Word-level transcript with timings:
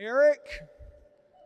Eric. 0.00 0.40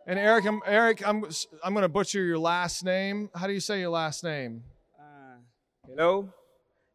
And 0.07 0.17
Eric, 0.17 0.45
I'm, 0.45 0.61
Eric, 0.65 1.05
I'm, 1.05 1.25
I'm 1.61 1.73
going 1.73 1.81
to 1.81 1.89
butcher 1.89 2.23
your 2.23 2.39
last 2.39 2.85
name. 2.85 3.29
How 3.35 3.47
do 3.47 3.53
you 3.53 3.59
say 3.59 3.81
your 3.81 3.89
last 3.89 4.23
name? 4.23 4.63
Uh, 4.97 5.39
hello. 5.85 6.29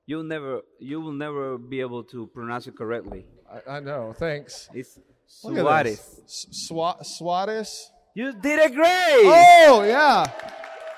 You'll 0.07 0.23
never, 0.23 0.63
you 0.79 1.03
will 1.03 1.13
never 1.13 1.59
be 1.59 1.81
able 1.81 2.03
to 2.05 2.29
pronounce 2.29 2.67
it 2.67 2.77
correctly. 2.79 3.27
I, 3.53 3.77
I 3.77 3.81
know. 3.81 4.15
Thanks. 4.17 4.71
It's 4.73 4.99
Suarez. 5.27 6.23
Suarez? 6.27 7.91
You 8.15 8.33
did 8.33 8.59
it 8.59 8.75
great. 8.75 8.87
Oh, 8.89 9.85
yeah. 9.87 10.33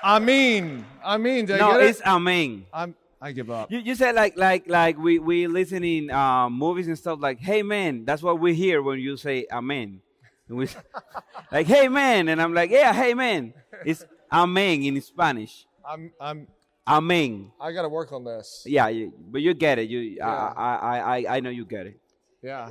I 0.01 0.19
mean, 0.19 0.85
I 1.03 1.17
mean, 1.17 1.45
no, 1.45 1.77
it? 1.77 1.87
it's 1.87 2.01
amen. 2.03 2.67
I'm, 2.73 2.95
I 3.21 3.33
give 3.33 3.51
up. 3.51 3.69
You, 3.69 3.79
you 3.79 3.95
said 3.95 4.15
like 4.15 4.37
like 4.37 4.67
like 4.67 4.97
we 4.97 5.19
we 5.19 5.47
listen 5.47 5.83
in 5.83 6.09
uh, 6.11 6.49
movies 6.49 6.87
and 6.87 6.97
stuff 6.97 7.19
like 7.21 7.39
hey 7.39 7.63
man 7.63 8.03
that's 8.03 8.21
what 8.21 8.37
we 8.37 8.53
hear 8.53 8.81
when 8.81 8.99
you 8.99 9.15
say 9.15 9.47
amen 9.49 10.01
And 10.49 10.57
we, 10.57 10.67
like 11.51 11.67
hey 11.67 11.87
man 11.87 12.27
and 12.27 12.41
I'm 12.41 12.53
like 12.53 12.69
yeah 12.69 12.93
hey 12.93 13.13
man 13.13 13.53
it's 13.85 14.05
amen 14.31 14.83
in 14.83 15.01
Spanish 15.01 15.65
I'm, 15.87 16.11
I'm, 16.19 16.47
amen 16.87 17.51
I 17.59 17.71
got 17.71 17.83
to 17.83 17.89
work 17.89 18.11
on 18.11 18.23
this. 18.23 18.63
yeah 18.65 18.87
you, 18.89 19.13
but 19.31 19.41
you 19.41 19.53
get 19.53 19.79
it 19.79 19.89
you 19.89 19.99
Yeah. 19.99 20.27
I, 20.27 20.75
I 20.75 20.99
I 20.99 21.37
I 21.37 21.39
know 21.39 21.49
you 21.49 21.65
get 21.65 21.87
it 21.87 21.99
Yeah. 22.41 22.69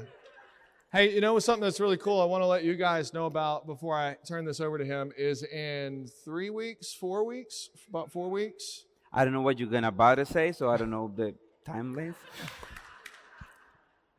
Hey, 0.92 1.14
you 1.14 1.22
know 1.22 1.38
something 1.38 1.62
that's 1.62 1.80
really 1.80 1.96
cool 1.96 2.20
I 2.20 2.26
want 2.26 2.42
to 2.42 2.46
let 2.46 2.64
you 2.64 2.74
guys 2.76 3.14
know 3.14 3.24
about 3.24 3.66
before 3.66 3.96
I 3.96 4.16
turn 4.28 4.44
this 4.44 4.60
over 4.60 4.76
to 4.76 4.84
him 4.84 5.10
is 5.16 5.42
in 5.42 6.06
three 6.22 6.50
weeks, 6.50 6.92
four 6.92 7.24
weeks, 7.24 7.70
about 7.88 8.12
four 8.12 8.28
weeks. 8.28 8.84
I 9.10 9.24
don't 9.24 9.32
know 9.32 9.40
what 9.40 9.58
you're 9.58 9.70
gonna 9.70 9.88
about 9.88 10.16
to 10.16 10.26
say 10.26 10.52
so 10.52 10.68
I 10.68 10.76
don't 10.76 10.90
know 10.90 11.10
the 11.16 11.34
time 11.64 11.94
length. 11.94 12.18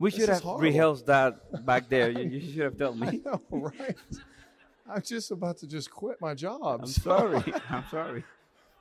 We 0.04 0.10
This 0.12 0.20
should 0.20 0.30
have 0.30 0.44
horrible. 0.44 0.62
rehearsed 0.64 1.06
that 1.06 1.66
back 1.66 1.88
there. 1.88 2.10
You, 2.12 2.28
you 2.30 2.42
should 2.52 2.62
have 2.64 2.78
told 2.78 3.02
I 3.04 3.12
me. 3.12 3.22
know, 3.26 3.42
right? 3.52 3.96
I'm 4.86 5.02
just 5.02 5.32
about 5.32 5.60
to 5.60 5.66
just 5.68 5.90
quit 5.90 6.20
my 6.20 6.34
job. 6.34 6.82
I'm 6.82 6.88
so- 6.88 7.02
sorry. 7.02 7.54
I'm 7.70 7.86
sorry. 7.90 8.26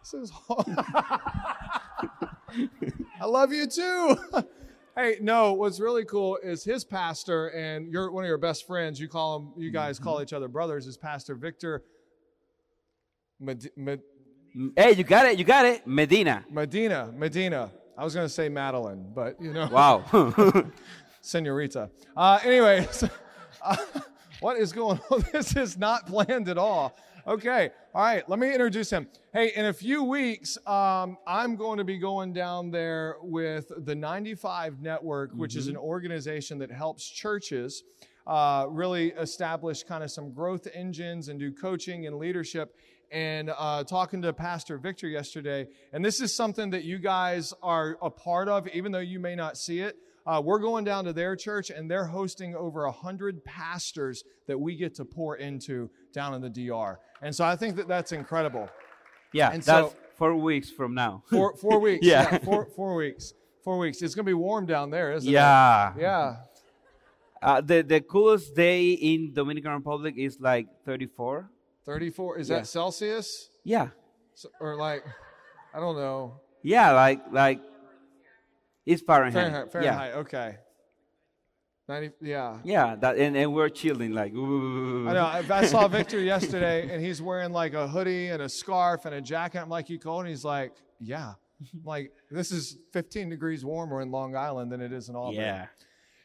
This 0.01 0.15
is 0.15 0.31
hard. 0.31 0.67
I 3.21 3.25
love 3.25 3.53
you 3.53 3.69
too. 3.69 4.17
hey, 4.97 5.19
no, 5.21 5.53
what's 5.53 5.79
really 5.79 6.05
cool 6.05 6.39
is 6.43 6.65
his 6.65 6.83
pastor 6.83 7.51
and 7.51 7.93
you're 7.93 8.11
one 8.11 8.25
of 8.25 8.29
your 8.29 8.37
best 8.37 8.67
friends. 8.67 8.99
You 8.99 9.07
call 9.07 9.37
him, 9.39 9.53
you 9.57 9.71
guys 9.71 10.01
call 10.01 10.15
mm-hmm. 10.17 10.25
each 10.25 10.33
other 10.33 10.49
brothers, 10.49 10.89
is 10.89 10.97
Pastor 10.97 11.37
Victor 11.37 11.85
Med- 13.39 13.71
Med- 13.77 14.03
Hey, 14.77 14.95
you 14.97 15.05
got 15.05 15.27
it. 15.27 15.39
You 15.39 15.45
got 15.45 15.67
it. 15.67 15.87
Medina. 15.87 16.45
Medina. 16.51 17.13
Medina. 17.17 17.71
I 17.97 18.03
was 18.03 18.13
going 18.13 18.27
to 18.27 18.33
say 18.33 18.49
Madeline, 18.49 19.13
but 19.15 19.41
you 19.41 19.53
know, 19.53 19.69
Wow. 19.71 20.03
Senorita. 21.23 21.89
Uh, 22.17 22.41
anyways, 22.45 23.05
uh, 23.63 23.77
what 24.41 24.59
is 24.59 24.73
going 24.73 25.01
on? 25.11 25.25
This 25.33 25.57
is 25.57 25.79
not 25.79 26.07
planned 26.07 26.49
at 26.49 26.59
all. 26.59 26.97
Okay, 27.25 27.71
all 27.95 28.03
right, 28.03 28.29
let 28.29 28.41
me 28.41 28.53
introduce 28.53 28.91
him. 28.91 29.07
Hey, 29.33 29.53
in 29.55 29.67
a 29.67 29.73
few 29.73 30.03
weeks, 30.03 30.59
um, 30.67 31.17
I'm 31.25 31.55
going 31.55 31.79
to 31.79 31.85
be 31.85 31.97
going 31.97 32.33
down 32.33 32.73
there 32.73 33.15
with 33.23 33.71
the 33.85 33.95
95 33.95 34.81
Network, 34.83 35.31
which 35.33 35.55
is 35.55 35.69
an 35.69 35.77
organization 35.77 36.59
that 36.59 36.73
helps 36.73 37.09
churches 37.09 37.85
uh, 38.27 38.67
really 38.69 39.13
establish 39.13 39.85
kind 39.85 40.03
of 40.03 40.11
some 40.11 40.33
growth 40.33 40.67
engines 40.75 41.29
and 41.29 41.39
do 41.39 41.53
coaching 41.53 42.09
and 42.09 42.19
leadership. 42.19 42.75
And 43.13 43.53
uh, 43.57 43.85
talking 43.85 44.23
to 44.23 44.33
Pastor 44.33 44.77
Victor 44.79 45.07
yesterday, 45.07 45.69
and 45.93 46.05
this 46.05 46.21
is 46.21 46.35
something 46.35 46.71
that 46.71 46.83
you 46.83 46.99
guys 46.99 47.55
are 47.63 47.99
a 48.03 48.11
part 48.11 48.49
of, 48.49 48.67
even 48.69 48.91
though 48.91 48.99
you 48.99 49.21
may 49.21 49.37
not 49.37 49.57
see 49.57 49.81
it. 49.81 49.97
Uh, 50.27 50.41
we're 50.45 50.59
going 50.61 50.85
down 50.85 51.05
to 51.05 51.13
their 51.13 51.35
church, 51.35 51.71
and 51.71 51.91
they're 51.91 52.07
hosting 52.07 52.55
over 52.55 52.85
a 52.85 52.93
hundred 52.93 53.45
pastors 53.45 54.23
that 54.47 54.59
we 54.59 54.77
get 54.77 54.95
to 54.95 55.05
pour 55.05 55.37
into 55.37 55.91
down 56.13 56.35
in 56.35 56.41
the 56.41 56.49
DR. 56.51 56.99
And 57.23 57.35
so 57.35 57.45
I 57.45 57.57
think 57.57 57.77
that 57.77 57.89
that's 57.89 58.13
incredible. 58.13 58.69
yeah, 59.33 59.51
And 59.53 59.63
that's 59.63 59.91
so- 59.91 59.97
four 60.17 60.37
weeks 60.37 60.71
from 60.71 60.95
now. 60.95 61.23
Four 61.31 61.57
four 61.57 61.79
weeks. 61.87 62.07
Yeah. 62.07 62.39
four 62.39 62.67
four 62.67 62.95
weeks. 62.95 63.35
Four 63.65 63.79
weeks. 63.79 64.03
It's 64.03 64.15
gonna 64.15 64.27
be 64.27 64.35
warm 64.35 64.67
down 64.67 64.91
there, 64.91 65.13
isn't 65.13 65.31
yeah. 65.31 65.95
it? 65.95 66.01
Yeah. 66.01 66.03
Yeah. 66.03 66.37
Uh, 67.49 67.61
the 67.61 67.83
the 67.83 68.01
coolest 68.01 68.55
day 68.55 68.91
in 68.93 69.33
Dominican 69.33 69.73
Republic 69.73 70.15
is 70.17 70.39
like 70.41 70.69
34. 70.85 71.51
34. 71.85 72.39
Is 72.39 72.49
Yeah. 72.49 72.59
that 72.59 72.67
Celsius? 72.67 73.49
Yeah. 73.65 73.89
So- 74.35 74.51
Or 74.61 74.77
like, 74.77 75.05
I 75.75 75.81
don't 75.81 75.97
know. 75.97 76.41
Yeah, 76.63 76.93
like 76.93 77.21
like 77.33 77.61
it's 78.87 79.03
Fahrenheit. 79.03 79.33
Fahrenheit. 79.33 79.73
Fahrenheit. 79.73 80.15
Okay. 80.15 80.57
90. 81.89 82.11
Yeah. 82.21 82.33
Yeah. 82.33 82.59
Yeah, 82.65 82.97
that 82.97 83.17
and, 83.19 83.37
and 83.37 83.53
we're 83.53 83.69
chilling 83.69 84.13
like 84.13 84.33
ooh. 84.35 85.09
I 85.09 85.13
know. 85.13 85.25
I, 85.25 85.45
I 85.51 85.67
saw 85.67 85.89
Victor 85.89 86.21
yesterday, 86.21 86.89
and 86.93 87.05
he's 87.05 87.21
wearing 87.21 87.53
like 87.53 87.75
a 87.75 87.89
hoodie 87.89 88.29
and 88.29 88.43
a 88.43 88.49
scarf 88.49 89.05
and 89.05 89.15
a 89.15 89.21
jacket. 89.21 89.61
I'm 89.61 89.69
like, 89.69 89.91
you 89.91 89.99
cold? 89.99 90.21
And 90.21 90.29
he's 90.29 90.45
like, 90.45 90.73
yeah. 91.01 91.35
I'm 91.75 91.85
like, 91.85 92.13
this 92.31 92.51
is 92.51 92.79
15 92.93 93.29
degrees 93.29 93.65
warmer 93.65 94.01
in 94.01 94.11
Long 94.11 94.35
Island 94.37 94.73
than 94.73 94.81
it 94.81 94.93
is 94.93 95.09
in 95.09 95.17
Albany. 95.17 95.39
Yeah. 95.39 95.67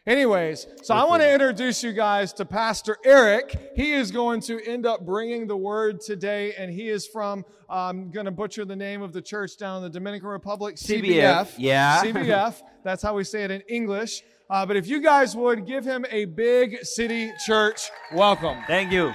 Anyways, 0.08 0.68
so 0.84 0.96
I 0.96 1.04
want 1.04 1.22
to 1.22 1.30
introduce 1.30 1.84
you 1.84 1.92
guys 1.92 2.32
to 2.34 2.46
Pastor 2.46 2.98
Eric. 3.04 3.74
He 3.76 3.92
is 3.92 4.10
going 4.10 4.40
to 4.44 4.66
end 4.66 4.86
up 4.86 5.06
bringing 5.06 5.48
the 5.48 5.58
word 5.58 6.00
today, 6.00 6.54
and 6.58 6.72
he 6.72 6.88
is 6.88 7.06
from, 7.06 7.44
I'm 7.70 8.10
going 8.10 8.26
to 8.26 8.32
butcher 8.32 8.64
the 8.64 8.76
name 8.76 9.02
of 9.02 9.12
the 9.12 9.22
church 9.22 9.58
down 9.58 9.78
in 9.78 9.84
the 9.84 9.90
Dominican 9.90 10.30
Republic, 10.30 10.78
CBF, 10.78 11.56
yeah. 11.58 12.02
CBF. 12.02 12.62
That's 12.86 13.04
how 13.04 13.16
we 13.16 13.26
say 13.26 13.44
it 13.44 13.52
in 13.52 13.60
English. 13.68 14.24
Uh, 14.50 14.66
but 14.66 14.78
if 14.78 14.88
you 14.88 15.02
guys 15.02 15.36
would 15.36 15.66
give 15.66 15.84
him 15.84 16.06
a 16.10 16.24
big 16.24 16.86
city 16.86 17.34
church 17.46 17.90
welcome. 18.14 18.64
Thank 18.66 18.94
you. 18.94 19.14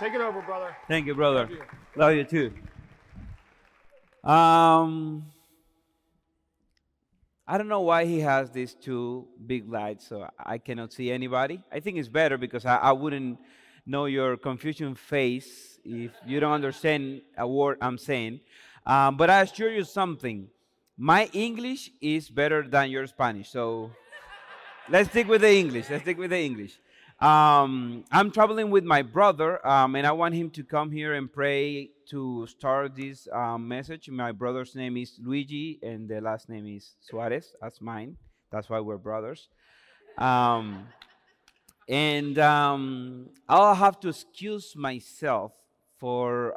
Take 0.00 0.12
it 0.12 0.20
over, 0.20 0.42
brother. 0.42 0.76
Thank 0.88 1.06
you, 1.06 1.14
brother. 1.14 1.48
Love 1.94 2.14
you 2.14 2.24
too. 2.24 2.52
Um, 4.28 5.24
I 7.52 7.58
don't 7.58 7.68
know 7.68 7.82
why 7.82 8.06
he 8.06 8.20
has 8.20 8.50
these 8.50 8.72
two 8.72 9.28
big 9.46 9.70
lights, 9.70 10.08
so 10.08 10.26
I 10.38 10.56
cannot 10.56 10.90
see 10.90 11.12
anybody. 11.12 11.60
I 11.70 11.80
think 11.80 11.98
it's 11.98 12.08
better 12.08 12.38
because 12.38 12.64
I, 12.64 12.76
I 12.76 12.92
wouldn't 12.92 13.38
know 13.84 14.06
your 14.06 14.38
confusion 14.38 14.94
face 14.94 15.78
if 15.84 16.12
you 16.26 16.40
don't 16.40 16.52
understand 16.52 17.20
a 17.36 17.46
word 17.46 17.76
I'm 17.82 17.98
saying. 17.98 18.40
Um, 18.86 19.18
but 19.18 19.28
I 19.28 19.42
assure 19.42 19.70
you 19.70 19.84
something: 19.84 20.48
my 20.96 21.28
English 21.34 21.90
is 22.00 22.30
better 22.30 22.66
than 22.66 22.90
your 22.90 23.06
Spanish. 23.06 23.50
So 23.50 23.90
let's 24.88 25.10
stick 25.10 25.28
with 25.28 25.42
the 25.42 25.54
English. 25.54 25.90
Let's 25.90 26.04
stick 26.04 26.16
with 26.16 26.30
the 26.30 26.40
English. 26.40 26.78
Um, 27.22 28.02
I'm 28.10 28.32
traveling 28.32 28.68
with 28.72 28.82
my 28.82 29.02
brother, 29.02 29.64
um, 29.64 29.94
and 29.94 30.04
I 30.04 30.10
want 30.10 30.34
him 30.34 30.50
to 30.50 30.64
come 30.64 30.90
here 30.90 31.14
and 31.14 31.32
pray 31.32 31.90
to 32.10 32.48
start 32.48 32.96
this 32.96 33.28
um, 33.32 33.68
message. 33.68 34.10
My 34.10 34.32
brother's 34.32 34.74
name 34.74 34.96
is 34.96 35.20
Luigi, 35.22 35.78
and 35.84 36.08
the 36.08 36.20
last 36.20 36.48
name 36.48 36.66
is 36.66 36.96
Suarez. 37.00 37.54
That's 37.60 37.80
mine. 37.80 38.16
That's 38.50 38.68
why 38.68 38.80
we're 38.80 38.98
brothers. 38.98 39.48
Um, 40.18 40.88
and 41.88 42.40
um, 42.40 43.28
I'll 43.48 43.76
have 43.76 44.00
to 44.00 44.08
excuse 44.08 44.74
myself 44.74 45.52
for 46.00 46.52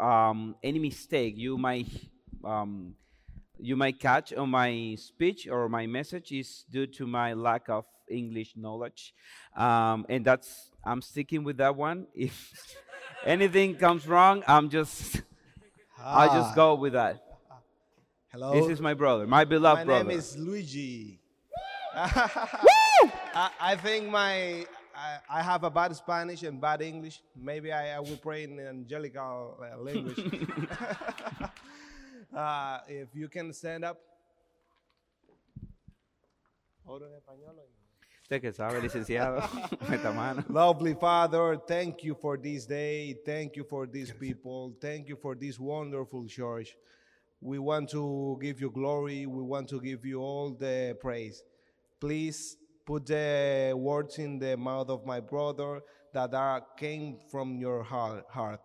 any 0.63 0.79
mistake 0.79 1.35
you 1.37 1.59
might 1.59 1.91
you 3.59 3.75
might 3.75 3.99
catch 3.99 4.33
on 4.33 4.49
my 4.49 4.95
speech 4.97 5.47
or 5.47 5.69
my 5.69 5.85
message 5.85 6.31
is 6.31 6.65
due 6.71 6.87
to 6.87 7.05
my 7.05 7.33
lack 7.33 7.69
of 7.69 7.85
English 8.09 8.53
knowledge, 8.55 9.13
um, 9.55 10.05
and 10.09 10.25
that's 10.25 10.71
I'm 10.83 11.01
sticking 11.01 11.43
with 11.43 11.57
that 11.57 11.75
one. 11.75 12.07
If 12.15 12.53
anything 13.25 13.75
comes 13.75 14.07
wrong, 14.07 14.43
I'm 14.47 14.69
just 14.69 15.21
I'll 15.97 16.29
just 16.29 16.51
Ah, 16.51 16.55
go 16.55 16.75
with 16.75 16.93
that. 16.93 17.23
Hello. 18.31 18.53
This 18.53 18.67
is 18.69 18.81
my 18.81 18.93
brother, 18.93 19.25
my 19.25 19.45
beloved 19.45 19.79
my 19.79 19.85
brother. 19.85 20.03
My 20.03 20.09
name 20.11 20.19
is 20.19 20.37
Luigi. 20.37 21.19
I, 21.95 23.49
I 23.59 23.75
think 23.77 24.09
my 24.09 24.65
I, 24.95 25.19
I 25.29 25.41
have 25.41 25.63
a 25.63 25.69
bad 25.69 25.95
Spanish 25.95 26.43
and 26.43 26.59
bad 26.59 26.81
English. 26.81 27.21
Maybe 27.35 27.71
I, 27.71 27.95
I 27.95 27.99
will 27.99 28.17
pray 28.17 28.43
in 28.43 28.59
angelical 28.59 29.57
uh, 29.59 29.77
language. 29.81 30.19
uh, 32.35 32.79
if 32.87 33.09
you 33.13 33.27
can 33.27 33.51
stand 33.53 33.83
up. 33.85 33.97
Oro 36.85 37.05
en 37.07 37.13
español. 37.15 37.55
Usted 38.25 38.41
que 38.41 38.51
sabe, 38.51 38.81
licenciado, 38.81 39.39
meta 39.87 40.11
mano. 40.11 40.43
Lovely 40.49 40.95
Father, 40.95 41.57
thank 41.67 42.03
you 42.03 42.15
for 42.15 42.37
this 42.37 42.65
day. 42.65 43.15
Thank 43.23 43.55
you 43.55 43.63
for 43.63 43.85
these 43.85 44.11
people. 44.11 44.75
Thank 44.81 45.09
you 45.09 45.15
for 45.15 45.35
this 45.35 45.59
wonderful 45.59 46.25
church. 46.25 46.75
We 47.39 47.59
want 47.59 47.87
to 47.91 48.39
give 48.41 48.59
you 48.59 48.71
glory. 48.71 49.27
We 49.27 49.43
want 49.43 49.69
to 49.69 49.79
give 49.79 50.03
you 50.05 50.21
all 50.21 50.55
the 50.55 50.97
praise. 50.99 51.43
Please 52.01 52.57
put 52.83 53.05
the 53.05 53.73
words 53.77 54.17
in 54.17 54.39
the 54.39 54.57
mouth 54.57 54.89
of 54.89 55.05
my 55.05 55.19
brother 55.19 55.81
that 56.11 56.33
are 56.33 56.63
came 56.79 57.19
from 57.29 57.57
your 57.59 57.83
heart. 57.83 58.25
heart. 58.31 58.59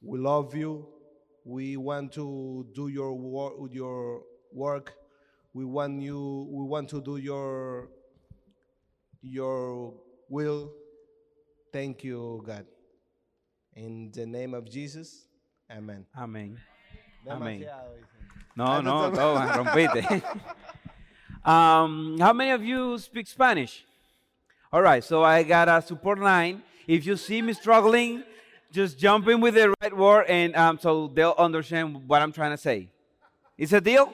We 0.00 0.18
love 0.18 0.54
you. 0.54 0.88
We 1.44 1.76
want 1.76 2.12
to 2.12 2.66
do 2.74 2.88
your 2.88 3.12
wor- 3.12 3.68
your 3.70 4.22
work. 4.50 4.94
We 5.52 5.66
want 5.66 6.00
you. 6.00 6.48
We 6.50 6.64
want 6.64 6.88
to 6.88 7.02
do 7.02 7.18
your 7.18 7.90
your 9.22 9.94
will. 10.28 10.72
Thank 11.72 12.04
you, 12.04 12.42
God. 12.44 12.66
In 13.74 14.10
the 14.12 14.26
name 14.26 14.52
of 14.52 14.68
Jesus, 14.68 15.26
amen. 15.70 16.04
Amén. 16.18 16.56
Amén. 17.26 17.64
No, 18.54 18.80
no, 18.82 19.08
no, 19.08 19.34
rompiste. 19.56 20.22
um, 21.44 22.18
how 22.18 22.32
many 22.34 22.50
of 22.50 22.62
you 22.62 22.98
speak 22.98 23.26
Spanish? 23.26 23.84
All 24.70 24.82
right, 24.82 25.02
so 25.02 25.22
I 25.22 25.42
got 25.42 25.68
a 25.68 25.80
support 25.80 26.18
line. 26.18 26.62
If 26.86 27.06
you 27.06 27.16
see 27.16 27.40
me 27.40 27.54
struggling, 27.54 28.24
just 28.70 28.98
jump 28.98 29.28
in 29.28 29.40
with 29.40 29.54
the 29.54 29.72
right 29.80 29.96
word, 29.96 30.26
and 30.28 30.54
um, 30.56 30.78
so 30.78 31.10
they'll 31.14 31.34
understand 31.38 32.06
what 32.08 32.20
I'm 32.20 32.32
trying 32.32 32.50
to 32.50 32.58
say. 32.58 32.88
Is 33.56 33.72
a 33.72 33.80
deal? 33.80 34.12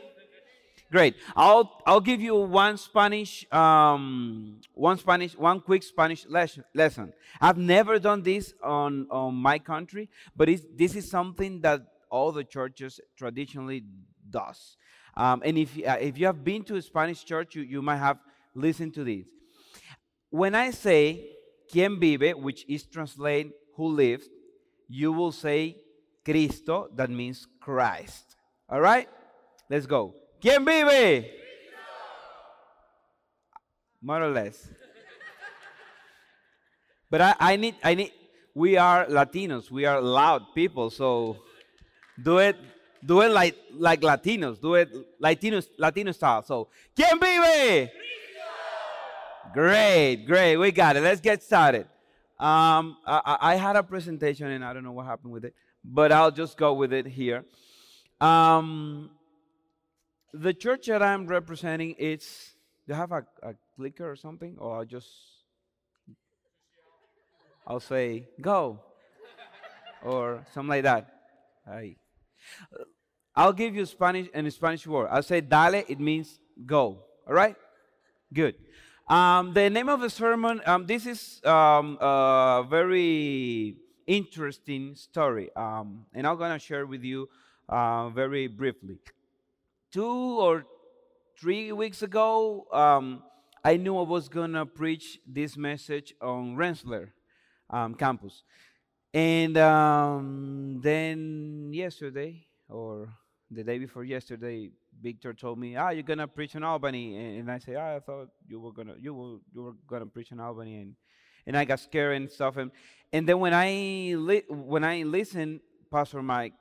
Great. 0.91 1.17
I'll 1.37 1.83
I'll 1.87 2.01
give 2.01 2.21
you 2.21 2.35
one 2.35 2.79
Spanish 2.79 3.45
um, 3.53 4.61
one 4.73 4.97
Spanish 4.97 5.37
one 5.37 5.61
quick 5.61 5.83
Spanish 5.83 6.25
les- 6.27 6.59
lesson. 6.75 7.13
I've 7.41 7.59
never 7.59 7.99
done 7.99 8.23
this 8.23 8.55
on 8.63 9.07
on 9.11 9.35
my 9.35 9.59
country, 9.59 10.09
but 10.35 10.49
this 10.77 10.97
is 10.97 11.11
something 11.11 11.61
that 11.61 11.83
all 12.11 12.33
the 12.33 12.45
churches 12.45 13.01
traditionally 13.19 13.85
does. 14.31 14.79
Um, 15.15 15.43
and 15.45 15.59
if 15.59 15.77
uh, 15.77 15.99
if 16.01 16.17
you 16.17 16.25
have 16.25 16.43
been 16.43 16.65
to 16.65 16.77
a 16.77 16.83
Spanish 16.83 17.23
church, 17.23 17.55
you, 17.55 17.63
you 17.63 17.83
might 17.83 17.99
have 17.99 18.19
listened 18.55 18.95
to 18.95 19.05
this. 19.05 19.29
When 20.31 20.55
I 20.55 20.71
say 20.71 21.37
quien 21.71 22.01
vive, 22.01 22.39
which 22.39 22.65
is 22.67 22.87
translated 22.87 23.53
who 23.77 23.89
lives, 23.89 24.27
you 24.89 25.13
will 25.13 25.33
say 25.33 25.77
Cristo, 26.25 26.89
that 26.95 27.11
means 27.11 27.47
Christ. 27.61 28.37
All 28.71 28.81
right? 28.81 29.09
Let's 29.69 29.87
go. 29.87 30.15
¿Quién 30.41 30.65
vive? 30.65 31.31
More 34.01 34.23
or 34.23 34.31
less. 34.31 34.69
But 37.11 37.21
I, 37.21 37.35
I 37.41 37.57
need, 37.57 37.75
I 37.83 37.95
need, 37.95 38.13
we 38.55 38.77
are 38.77 39.07
Latinos, 39.07 39.71
we 39.71 39.87
are 39.87 40.01
loud 40.01 40.43
people, 40.55 40.91
so 40.91 41.39
do 42.23 42.39
it, 42.39 42.57
do 43.05 43.23
it 43.23 43.31
like, 43.31 43.57
like 43.73 44.03
Latinos, 44.03 44.61
do 44.61 44.75
it 44.75 44.91
Latinos, 45.21 45.69
Latino 45.79 46.13
style. 46.13 46.43
So, 46.43 46.69
¿Quién 46.97 47.19
vive? 47.19 47.91
Great, 49.55 50.27
great, 50.27 50.57
we 50.57 50.71
got 50.71 50.97
it. 50.97 51.03
Let's 51.03 51.21
get 51.21 51.43
started. 51.43 51.87
Um, 52.39 52.99
I, 53.05 53.21
I 53.25 53.53
I 53.53 53.55
had 53.57 53.75
a 53.75 53.83
presentation 53.83 54.47
and 54.49 54.65
I 54.65 54.73
don't 54.73 54.85
know 54.85 54.93
what 54.93 55.07
happened 55.07 55.33
with 55.33 55.45
it, 55.45 55.55
but 55.83 56.13
I'll 56.13 56.31
just 56.31 56.57
go 56.57 56.75
with 56.75 56.93
it 56.93 57.07
here. 57.07 57.45
Um, 58.21 59.11
the 60.41 60.55
church 60.55 60.87
that 60.87 61.03
I'm 61.03 61.27
representing, 61.27 61.95
it's, 61.99 62.55
do 62.87 62.95
you 62.95 62.99
have 62.99 63.13
a, 63.13 63.27
a 63.43 63.55
clicker 63.77 64.11
or 64.11 64.17
something? 64.17 64.57
Or 64.59 64.79
I'll 64.79 64.85
just, 64.85 65.09
I'll 67.67 67.81
say, 67.81 68.29
go. 68.41 68.81
or 70.03 70.47
something 70.53 70.69
like 70.69 70.85
that. 70.85 71.09
Ahí. 71.69 71.97
I'll 73.35 73.53
give 73.53 73.75
you 73.75 73.85
Spanish 73.87 74.29
and 74.35 74.53
Spanish 74.53 74.87
word. 74.87 75.09
I'll 75.11 75.23
say 75.23 75.41
dale, 75.41 75.83
it 75.87 76.01
means 76.01 76.39
go. 76.65 77.05
All 77.27 77.35
right? 77.35 77.57
Good. 78.33 78.55
Um, 79.09 79.55
the 79.55 79.71
name 79.71 79.89
of 79.89 80.01
the 80.01 80.11
sermon, 80.11 80.61
um, 80.67 80.87
this 80.87 81.07
is 81.07 81.41
um, 81.45 81.99
a 82.01 82.65
very 82.69 83.77
interesting 84.07 84.95
story, 84.97 85.51
um, 85.57 86.05
and 86.13 86.27
I'm 86.27 86.37
going 86.37 86.53
to 86.53 86.59
share 86.59 86.87
with 86.87 87.03
you 87.03 87.29
uh, 87.69 88.11
very 88.11 88.49
briefly. 88.49 88.99
Two 89.91 90.39
or 90.39 90.67
three 91.41 91.73
weeks 91.73 92.03
ago, 92.03 92.67
um, 92.73 93.23
I 93.65 93.77
knew 93.79 93.97
I 93.97 94.03
was 94.03 94.29
going 94.29 94.53
to 94.53 94.67
preach 94.67 95.19
this 95.27 95.57
message 95.57 96.15
on 96.21 96.57
Rensselaer 96.57 97.15
um, 97.71 97.95
campus. 97.95 98.43
And 99.15 99.57
um, 99.57 100.81
then 100.83 101.71
yesterday, 101.73 102.45
or 102.69 103.09
the 103.51 103.65
day 103.65 103.79
before 103.79 104.05
yesterday, 104.05 104.71
Victor 105.01 105.33
told 105.33 105.59
me, 105.59 105.77
"Ah, 105.77 105.91
you're 105.91 106.03
gonna 106.03 106.29
preach 106.29 106.55
in 106.55 106.63
Albany," 106.63 107.17
and, 107.17 107.41
and 107.41 107.51
I 107.51 107.59
said, 107.59 107.77
ah, 107.77 107.97
"I 107.97 108.01
thought 108.01 108.29
you 108.47 108.61
were 108.61 108.73
gonna 108.73 108.95
you 109.01 109.15
were 109.15 109.39
you 109.55 109.63
were 109.63 109.75
gonna 109.87 110.07
preach 110.07 110.33
in 110.33 110.41
Albany," 110.41 110.77
and 110.77 110.95
and 111.47 111.57
I 111.57 111.65
got 111.65 111.81
scared 111.81 112.17
and 112.17 112.31
stuff. 112.31 112.59
And 112.59 112.71
and 113.13 113.27
then 113.27 113.41
when 113.41 113.55
I 113.55 114.15
li- 114.17 114.45
when 114.51 114.85
I 114.85 115.05
listen, 115.05 115.61
Pastor 115.91 116.23
Mike 116.23 116.53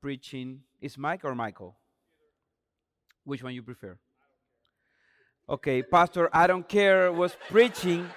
preaching 0.00 0.60
is 0.80 0.96
Mike 0.96 1.24
or 1.24 1.34
Michael? 1.34 1.76
Which 3.24 3.42
one 3.42 3.54
you 3.54 3.62
prefer? 3.62 3.98
Okay, 5.48 5.82
Pastor, 5.82 6.28
I 6.32 6.46
don't 6.46 6.68
care 6.68 7.12
was 7.12 7.36
preaching 7.48 8.08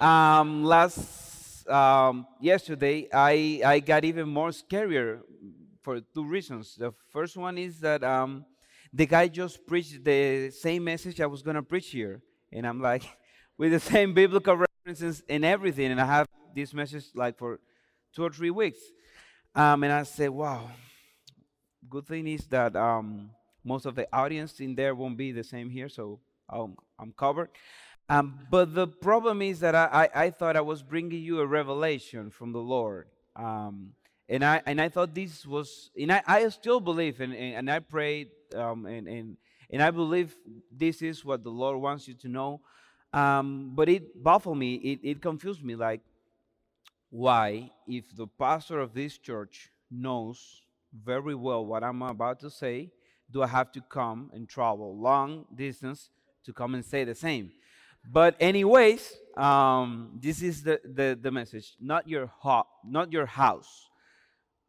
um, 0.00 0.64
last 0.64 1.68
um, 1.68 2.26
yesterday. 2.40 3.08
I 3.12 3.60
I 3.64 3.80
got 3.80 4.04
even 4.04 4.28
more 4.28 4.50
scarier 4.50 5.20
for 5.82 6.00
two 6.00 6.24
reasons. 6.24 6.74
The 6.76 6.92
first 7.10 7.36
one 7.36 7.58
is 7.58 7.80
that 7.80 8.02
um, 8.02 8.44
the 8.92 9.06
guy 9.06 9.28
just 9.28 9.66
preached 9.66 10.04
the 10.04 10.50
same 10.50 10.84
message 10.84 11.20
I 11.20 11.26
was 11.26 11.42
gonna 11.42 11.62
preach 11.62 11.90
here, 11.90 12.22
and 12.52 12.66
I'm 12.66 12.80
like, 12.80 13.04
with 13.58 13.72
the 13.72 13.80
same 13.80 14.14
biblical 14.14 14.56
references 14.56 15.22
and 15.28 15.44
everything, 15.44 15.90
and 15.90 16.00
I 16.00 16.06
have 16.06 16.26
this 16.54 16.72
message 16.72 17.06
like 17.14 17.38
for 17.38 17.60
two 18.14 18.24
or 18.24 18.30
three 18.30 18.50
weeks, 18.50 18.78
um, 19.54 19.84
and 19.84 19.92
I 19.92 20.02
said, 20.02 20.30
wow. 20.30 20.70
Good 21.88 22.06
thing 22.06 22.26
is 22.26 22.46
that 22.46 22.74
um, 22.76 23.30
most 23.64 23.86
of 23.86 23.94
the 23.94 24.06
audience 24.12 24.60
in 24.60 24.74
there 24.74 24.94
won't 24.94 25.16
be 25.16 25.32
the 25.32 25.44
same 25.44 25.70
here, 25.70 25.88
so 25.88 26.20
um, 26.48 26.76
I'm 26.98 27.12
covered. 27.12 27.50
Um, 28.08 28.38
but 28.50 28.74
the 28.74 28.86
problem 28.86 29.40
is 29.40 29.60
that 29.60 29.74
I, 29.74 30.08
I, 30.14 30.24
I 30.24 30.30
thought 30.30 30.56
I 30.56 30.60
was 30.60 30.82
bringing 30.82 31.22
you 31.22 31.40
a 31.40 31.46
revelation 31.46 32.30
from 32.30 32.52
the 32.52 32.58
Lord. 32.58 33.08
Um, 33.34 33.94
and 34.28 34.44
I 34.44 34.62
and 34.66 34.80
I 34.80 34.88
thought 34.88 35.14
this 35.14 35.46
was, 35.46 35.90
and 36.00 36.12
I, 36.12 36.22
I 36.26 36.48
still 36.48 36.80
believe, 36.80 37.20
and, 37.20 37.34
and, 37.34 37.56
and 37.56 37.70
I 37.70 37.80
prayed, 37.80 38.28
um, 38.54 38.86
and, 38.86 39.06
and 39.08 39.36
and 39.70 39.82
I 39.82 39.90
believe 39.90 40.36
this 40.70 41.02
is 41.02 41.24
what 41.24 41.42
the 41.42 41.50
Lord 41.50 41.80
wants 41.80 42.06
you 42.06 42.14
to 42.14 42.28
know. 42.28 42.60
Um, 43.12 43.72
but 43.74 43.88
it 43.88 44.22
baffled 44.22 44.58
me, 44.58 44.74
it, 44.74 45.00
it 45.02 45.22
confused 45.22 45.62
me. 45.62 45.76
Like, 45.76 46.00
why, 47.10 47.70
if 47.86 48.14
the 48.14 48.26
pastor 48.26 48.80
of 48.80 48.92
this 48.92 49.18
church 49.18 49.70
knows 49.90 50.62
very 50.92 51.34
well 51.34 51.64
what 51.64 51.84
I'm 51.84 52.02
about 52.02 52.40
to 52.40 52.50
say, 52.50 52.90
do 53.34 53.42
I 53.42 53.48
have 53.48 53.72
to 53.72 53.80
come 53.90 54.30
and 54.32 54.48
travel 54.48 54.96
long 54.96 55.44
distance 55.54 56.08
to 56.44 56.52
come 56.52 56.74
and 56.74 56.84
say 56.84 57.02
the 57.02 57.16
same? 57.16 57.50
But 58.10 58.36
anyways, 58.38 59.12
um, 59.36 60.18
this 60.22 60.40
is 60.40 60.62
the, 60.62 60.80
the, 60.84 61.18
the 61.20 61.32
message. 61.32 61.74
Not 61.80 62.08
your 62.08 62.26
ho- 62.26 62.68
not 62.86 63.12
your 63.12 63.26
house. 63.26 63.90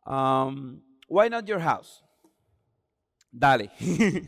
Um, 0.08 0.82
why 1.08 1.28
not 1.28 1.48
your 1.48 1.60
house? 1.60 2.02
Dale. 3.38 3.68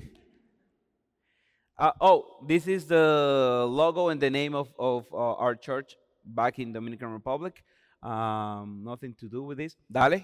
uh, 1.80 1.92
oh, 2.00 2.26
this 2.48 2.68
is 2.68 2.86
the 2.86 3.66
logo 3.68 4.10
and 4.10 4.22
the 4.22 4.30
name 4.30 4.54
of, 4.54 4.72
of 4.78 5.08
uh, 5.12 5.34
our 5.36 5.56
church 5.56 5.96
back 6.24 6.60
in 6.60 6.74
Dominican 6.74 7.10
Republic. 7.10 7.64
Um, 8.04 8.82
nothing 8.84 9.16
to 9.20 9.28
do 9.28 9.42
with 9.42 9.58
this. 9.58 9.76
Dale. 9.92 10.22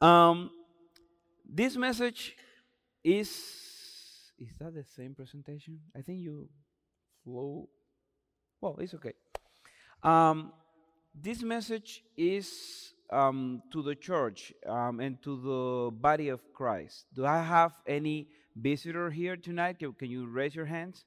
Um, 0.00 0.50
this 1.48 1.76
message 1.76 2.36
is 3.02 3.28
is 4.38 4.54
that 4.60 4.74
the 4.74 4.84
same 4.84 5.14
presentation? 5.14 5.80
I 5.96 6.02
think 6.02 6.20
you 6.20 6.48
flow. 7.24 7.68
Well, 8.60 8.76
it's 8.80 8.94
okay. 8.94 9.14
Um, 10.02 10.52
this 11.14 11.42
message 11.42 12.04
is 12.16 12.92
um, 13.10 13.62
to 13.72 13.82
the 13.82 13.94
church 13.94 14.52
um, 14.66 15.00
and 15.00 15.20
to 15.22 15.40
the 15.40 15.90
body 15.90 16.28
of 16.28 16.40
Christ. 16.52 17.06
Do 17.14 17.26
I 17.26 17.42
have 17.42 17.72
any 17.86 18.28
visitor 18.54 19.10
here 19.10 19.36
tonight? 19.36 19.78
Can, 19.78 19.92
can 19.94 20.10
you 20.10 20.26
raise 20.26 20.54
your 20.54 20.66
hands? 20.66 21.04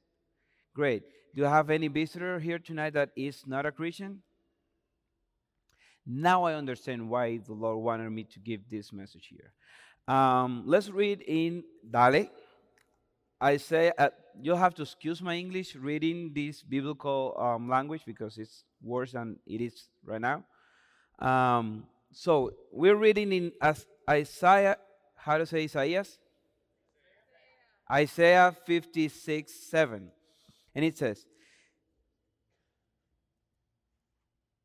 Great. 0.74 1.04
Do 1.36 1.46
I 1.46 1.50
have 1.50 1.70
any 1.70 1.88
visitor 1.88 2.40
here 2.40 2.60
tonight 2.60 2.94
that 2.94 3.12
is 3.16 3.44
not 3.46 3.66
a 3.66 3.72
Christian? 3.72 4.22
Now 6.06 6.44
I 6.44 6.56
understand 6.56 7.10
why 7.10 7.38
the 7.38 7.54
Lord 7.54 7.78
wanted 7.78 8.10
me 8.10 8.24
to 8.26 8.40
give 8.40 8.62
this 8.70 8.92
message 8.92 9.28
here. 9.30 9.54
Um, 10.08 10.64
let's 10.66 10.90
read 10.90 11.22
in 11.22 11.64
Dale. 11.90 12.28
I 13.40 13.58
say 13.58 13.92
uh, 13.98 14.10
you'll 14.42 14.58
have 14.58 14.76
to 14.76 14.84
excuse 14.84 15.22
my 15.22 15.36
English 15.36 15.76
reading 15.76 16.32
this 16.34 16.62
biblical 16.62 17.36
um, 17.38 17.70
language 17.70 18.04
because 18.06 18.38
it's 18.38 18.64
worse 18.82 19.14
than 19.14 19.38
it 19.46 19.62
is 19.62 19.88
right 20.04 20.22
now. 20.22 20.44
Um, 21.20 21.86
so 22.12 22.52
we're 22.72 22.96
reading 22.96 23.32
in 23.32 23.52
as 23.62 23.86
Isaiah. 24.10 24.78
How 25.16 25.38
to 25.38 25.46
say 25.46 25.64
Isaiah? 25.64 26.06
Isaiah 27.92 28.56
56 28.66 29.54
7. 29.70 30.12
And 30.74 30.86
it 30.86 30.98
says, 30.98 31.26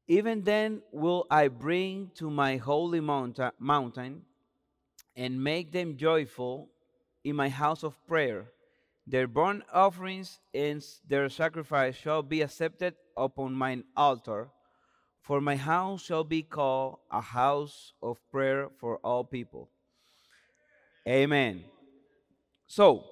Even 0.08 0.42
then 0.42 0.82
will 0.92 1.26
I 1.30 1.48
bring 1.48 2.12
to 2.14 2.30
my 2.30 2.56
holy 2.56 3.00
mounta- 3.00 3.52
mountain 3.58 4.22
and 5.16 5.42
make 5.42 5.72
them 5.72 5.96
joyful 5.96 6.68
in 7.24 7.34
my 7.34 7.48
house 7.48 7.82
of 7.82 7.94
prayer. 8.06 8.46
Their 9.06 9.26
burnt 9.26 9.62
offerings 9.72 10.40
and 10.52 10.84
their 11.08 11.28
sacrifice 11.28 11.96
shall 11.96 12.22
be 12.22 12.42
accepted 12.42 12.94
upon 13.16 13.54
mine 13.54 13.84
altar. 13.96 14.48
For 15.22 15.40
my 15.40 15.56
house 15.56 16.02
shall 16.02 16.24
be 16.24 16.42
called 16.42 16.98
a 17.10 17.20
house 17.20 17.92
of 18.02 18.18
prayer 18.30 18.68
for 18.78 18.98
all 18.98 19.24
people. 19.24 19.70
Amen. 21.08 21.64
So, 22.66 23.04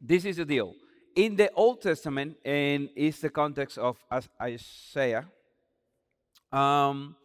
this 0.00 0.24
is 0.24 0.36
the 0.36 0.44
deal. 0.44 0.74
In 1.14 1.36
the 1.36 1.50
Old 1.52 1.82
Testament, 1.82 2.36
and 2.44 2.88
it's 2.96 3.20
the 3.20 3.30
context 3.30 3.76
of 3.78 3.96
Isaiah, 4.40 5.26
um, 6.52 7.16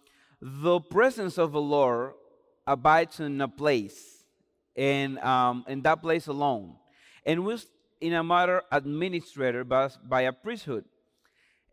the 0.42 0.80
presence 0.80 1.38
of 1.38 1.54
the 1.54 1.62
Lord 1.62 2.14
abides 2.66 3.20
in 3.20 3.42
a 3.42 3.48
place, 3.48 4.24
and 4.76 5.20
um, 5.20 5.64
in 5.68 5.82
that 5.84 6.02
place 6.02 6.28
alone, 6.28 6.76
and 7.26 7.46
was 7.46 7.68
in 8.02 8.14
a 8.14 8.24
matter 8.24 8.62
administrated 8.72 9.68
by, 9.70 9.90
by 10.08 10.22
a 10.22 10.34
priesthood. 10.34 10.86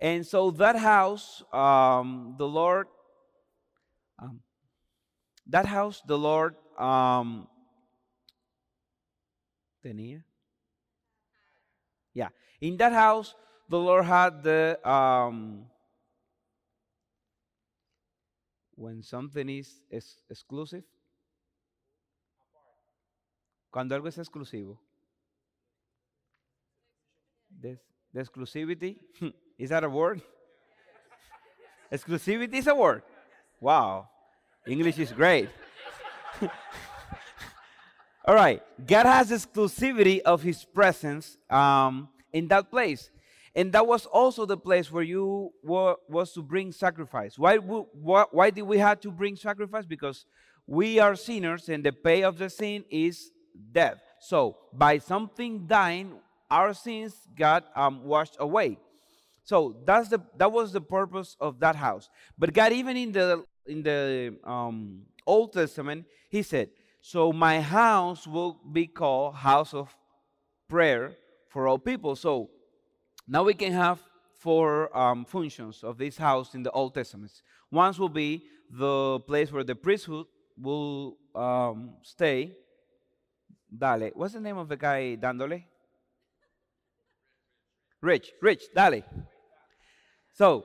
And 0.01 0.27
so 0.27 0.51
that 0.53 0.77
house, 0.77 1.43
um, 1.53 2.35
the 2.39 2.47
Lord, 2.47 2.87
um, 4.19 4.41
that 5.47 5.67
house, 5.67 6.03
the 6.07 6.19
Lord 6.19 6.57
um, 6.79 7.47
tenía. 9.85 10.23
Yeah, 12.15 12.29
in 12.61 12.77
that 12.79 12.93
house, 12.93 13.35
the 13.69 13.79
Lord 13.79 14.05
had 14.05 14.43
the 14.43 14.79
um, 14.89 15.67
when 18.75 19.03
something 19.03 19.49
is, 19.49 19.83
es 19.91 20.23
exclusive. 20.31 20.85
Cuando 23.71 23.95
algo 23.97 24.09
es 24.09 24.19
exclusivo. 24.19 24.79
The, 27.61 27.79
the 28.13 28.21
exclusivity. 28.21 28.97
is 29.59 29.71
that 29.71 29.85
a 29.85 29.89
word? 29.89 30.21
exclusivity 31.93 32.55
is 32.55 32.67
a 32.67 32.75
word. 32.75 33.03
Wow. 33.61 34.09
English 34.67 34.99
is 34.99 35.13
great. 35.13 35.49
All 38.25 38.35
right. 38.35 38.63
God 38.87 39.07
has 39.07 39.31
exclusivity 39.31 40.21
of 40.21 40.43
his 40.43 40.65
presence 40.65 41.37
um, 41.49 42.09
in 42.33 42.49
that 42.49 42.71
place. 42.71 43.11
And 43.55 43.73
that 43.73 43.87
was 43.87 44.07
also 44.07 44.47
the 44.47 44.57
place 44.57 44.91
where 44.91 45.03
you 45.03 45.53
were, 45.63 45.97
was 46.09 46.33
to 46.33 46.43
bring 46.43 46.73
sacrifice. 46.73 47.39
Why, 47.39 47.57
why, 47.57 48.25
why 48.31 48.51
did 48.51 48.63
we 48.63 48.79
have 48.79 49.01
to 49.01 49.11
bring 49.11 49.37
sacrifice? 49.37 49.85
Because 49.85 50.25
we 50.67 50.99
are 50.99 51.15
sinners 51.15 51.69
and 51.69 51.85
the 51.85 51.93
pay 51.93 52.23
of 52.23 52.39
the 52.39 52.49
sin 52.49 52.85
is 52.91 53.31
death. 53.73 54.01
So 54.21 54.57
by 54.73 54.99
something 54.99 55.67
dying, 55.67 56.15
our 56.51 56.73
sins 56.73 57.15
got 57.37 57.65
um, 57.77 58.05
washed 58.05 58.37
away. 58.39 58.79
So 59.45 59.77
that's 59.85 60.09
the 60.09 60.21
that 60.37 60.53
was 60.53 60.73
the 60.73 60.81
purpose 60.81 61.37
of 61.41 61.59
that 61.61 61.75
house. 61.75 62.09
But 62.39 62.53
God, 62.55 62.73
even 62.73 62.97
in 62.97 63.13
the 63.13 63.45
in 63.67 63.83
the 63.83 64.37
um, 64.45 65.03
Old 65.27 65.53
Testament, 65.53 66.07
He 66.31 66.43
said, 66.43 66.71
so 67.01 67.33
my 67.33 67.61
house 67.61 68.27
will 68.27 68.61
be 68.73 68.87
called 68.87 69.35
house 69.35 69.75
of 69.75 69.95
prayer 70.69 71.17
for 71.49 71.67
all 71.67 71.79
people. 71.79 72.15
So 72.15 72.51
now 73.27 73.43
we 73.45 73.55
can 73.55 73.73
have 73.73 74.01
four 74.39 74.97
um, 74.97 75.25
functions 75.25 75.85
of 75.85 75.99
this 75.99 76.17
house 76.17 76.55
in 76.55 76.63
the 76.63 76.71
Old 76.73 76.95
Testament. 76.95 77.31
One 77.71 77.95
will 77.99 78.09
be 78.09 78.45
the 78.71 79.21
place 79.21 79.53
where 79.53 79.65
the 79.65 79.75
priesthood 79.75 80.27
will 80.61 81.17
um, 81.35 81.95
stay. 82.03 82.57
Dale. 83.77 84.11
What's 84.15 84.35
the 84.35 84.41
name 84.41 84.59
of 84.59 84.69
the 84.69 84.77
guy 84.77 85.17
dándole? 85.21 85.65
Rich. 88.01 88.33
Rich. 88.43 88.65
Dale. 88.75 89.03
So, 90.35 90.65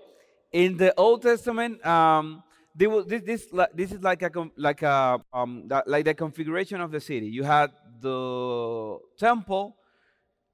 in 0.51 0.75
the 0.77 0.93
Old 0.97 1.21
Testament, 1.21 1.85
um, 1.85 2.43
will, 2.79 3.03
this, 3.03 3.21
this, 3.23 3.47
this 3.73 3.91
is 3.91 4.01
like 4.01 4.23
a 4.23 4.49
like 4.57 4.81
a 4.81 5.21
um, 5.31 5.69
like 5.85 6.05
the 6.05 6.13
configuration 6.13 6.81
of 6.81 6.91
the 6.91 6.99
city. 6.99 7.27
You 7.27 7.43
had 7.43 7.71
the 8.01 8.99
temple, 9.17 9.75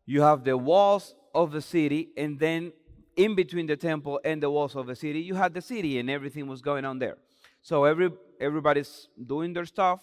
you 0.05 0.21
have 0.21 0.43
the 0.43 0.57
walls 0.57 1.15
of 1.33 1.51
the 1.51 1.61
city, 1.61 2.09
and 2.17 2.39
then 2.39 2.71
in 3.15 3.35
between 3.35 3.67
the 3.67 3.77
temple 3.77 4.19
and 4.23 4.41
the 4.41 4.49
walls 4.49 4.75
of 4.75 4.87
the 4.87 4.95
city, 4.95 5.19
you 5.19 5.35
had 5.35 5.53
the 5.53 5.61
city, 5.61 5.99
and 5.99 6.09
everything 6.09 6.47
was 6.47 6.61
going 6.61 6.85
on 6.85 6.99
there. 6.99 7.17
So 7.61 7.85
every 7.85 8.11
everybody's 8.39 9.07
doing 9.25 9.53
their 9.53 9.65
stuff. 9.65 10.01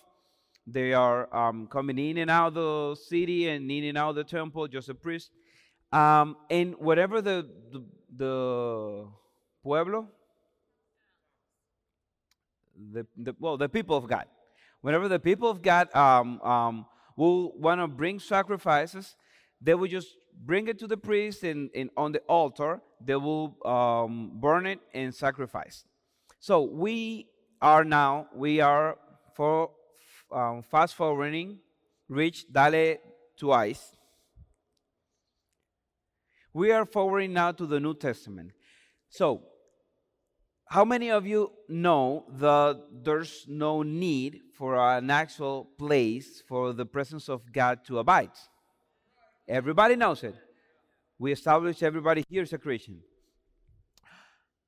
They 0.66 0.92
are 0.92 1.34
um, 1.34 1.66
coming 1.66 1.98
in 1.98 2.18
and 2.18 2.30
out 2.30 2.54
the 2.54 2.94
city 2.94 3.48
and 3.48 3.70
in 3.70 3.84
and 3.84 3.98
out 3.98 4.14
the 4.14 4.24
temple, 4.24 4.68
just 4.68 4.88
a 4.88 4.94
priest. 4.94 5.30
Um, 5.92 6.36
and 6.48 6.74
whatever 6.76 7.20
the, 7.20 7.48
the, 7.72 7.84
the 8.16 9.06
pueblo, 9.62 10.08
the, 12.92 13.06
the, 13.16 13.34
well, 13.40 13.56
the 13.56 13.68
people 13.68 13.96
of 13.96 14.06
God. 14.06 14.26
Whenever 14.80 15.08
the 15.08 15.18
people 15.18 15.50
of 15.50 15.60
God 15.60 15.94
um, 15.94 16.40
um, 16.42 16.86
will 17.16 17.58
want 17.58 17.80
to 17.80 17.88
bring 17.88 18.20
sacrifices, 18.20 19.16
they 19.60 19.74
will 19.74 19.88
just 19.88 20.16
bring 20.34 20.68
it 20.68 20.78
to 20.78 20.86
the 20.86 20.96
priest 20.96 21.42
and, 21.42 21.70
and 21.74 21.90
on 21.96 22.12
the 22.12 22.20
altar, 22.20 22.80
they 23.00 23.16
will 23.16 23.56
um, 23.64 24.32
burn 24.34 24.66
it 24.66 24.80
and 24.94 25.14
sacrifice. 25.14 25.84
So 26.38 26.62
we 26.62 27.28
are 27.60 27.84
now, 27.84 28.28
we 28.34 28.60
are 28.60 28.98
for 29.34 29.70
um, 30.32 30.62
fast 30.62 30.94
forwarding, 30.94 31.58
reach 32.08 32.46
Dale 32.50 32.96
twice. 33.38 33.96
We 36.52 36.72
are 36.72 36.84
forwarding 36.84 37.32
now 37.32 37.52
to 37.52 37.66
the 37.66 37.78
New 37.78 37.94
Testament. 37.94 38.52
So 39.08 39.42
how 40.66 40.84
many 40.84 41.10
of 41.10 41.26
you 41.26 41.52
know 41.68 42.24
that 42.38 42.80
there's 43.02 43.44
no 43.48 43.82
need 43.82 44.40
for 44.54 44.76
an 44.76 45.10
actual 45.10 45.68
place 45.78 46.42
for 46.46 46.72
the 46.72 46.86
presence 46.86 47.28
of 47.28 47.52
God 47.52 47.84
to 47.86 47.98
abide? 47.98 48.30
Everybody 49.50 49.96
knows 49.96 50.22
it. 50.22 50.36
We 51.18 51.32
established 51.32 51.82
everybody 51.82 52.24
here 52.28 52.44
is 52.44 52.52
a 52.52 52.58
Christian. 52.58 53.00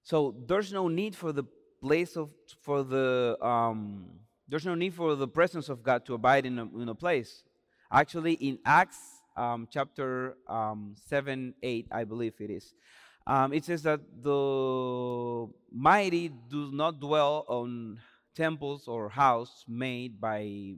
So 0.03 0.35
there's 0.49 0.73
no 0.73 0.89
need 0.89 1.15
for 1.15 1.33
the 1.33 1.45
place 1.81 2.17
of 2.17 2.31
for 2.61 2.83
the 2.83 3.39
um, 3.41 4.07
there's 4.49 4.67
no 4.67 4.75
need 4.75 4.95
for 4.95 5.15
the 5.15 5.29
presence 5.29 5.69
of 5.69 5.85
God 5.85 6.05
to 6.07 6.15
abide 6.15 6.47
in 6.47 6.59
a, 6.59 6.65
in 6.83 6.89
a 6.89 6.95
place. 6.97 7.45
Actually, 7.93 8.33
in 8.35 8.59
Acts 8.67 8.99
um, 9.37 9.69
chapter 9.71 10.37
um, 10.49 10.97
seven, 11.09 11.55
eight, 11.62 11.87
I 11.93 12.03
believe 12.03 12.35
it 12.41 12.51
is 12.51 12.75
um, 13.27 13.53
it 13.53 13.65
says 13.65 13.85
that 13.85 14.01
the 14.21 15.49
mighty 15.71 16.29
do 16.51 16.73
not 16.73 16.99
dwell 16.99 17.45
on 17.47 18.01
temples 18.35 18.89
or 18.89 19.09
house 19.09 19.65
made 19.69 20.21
by 20.21 20.75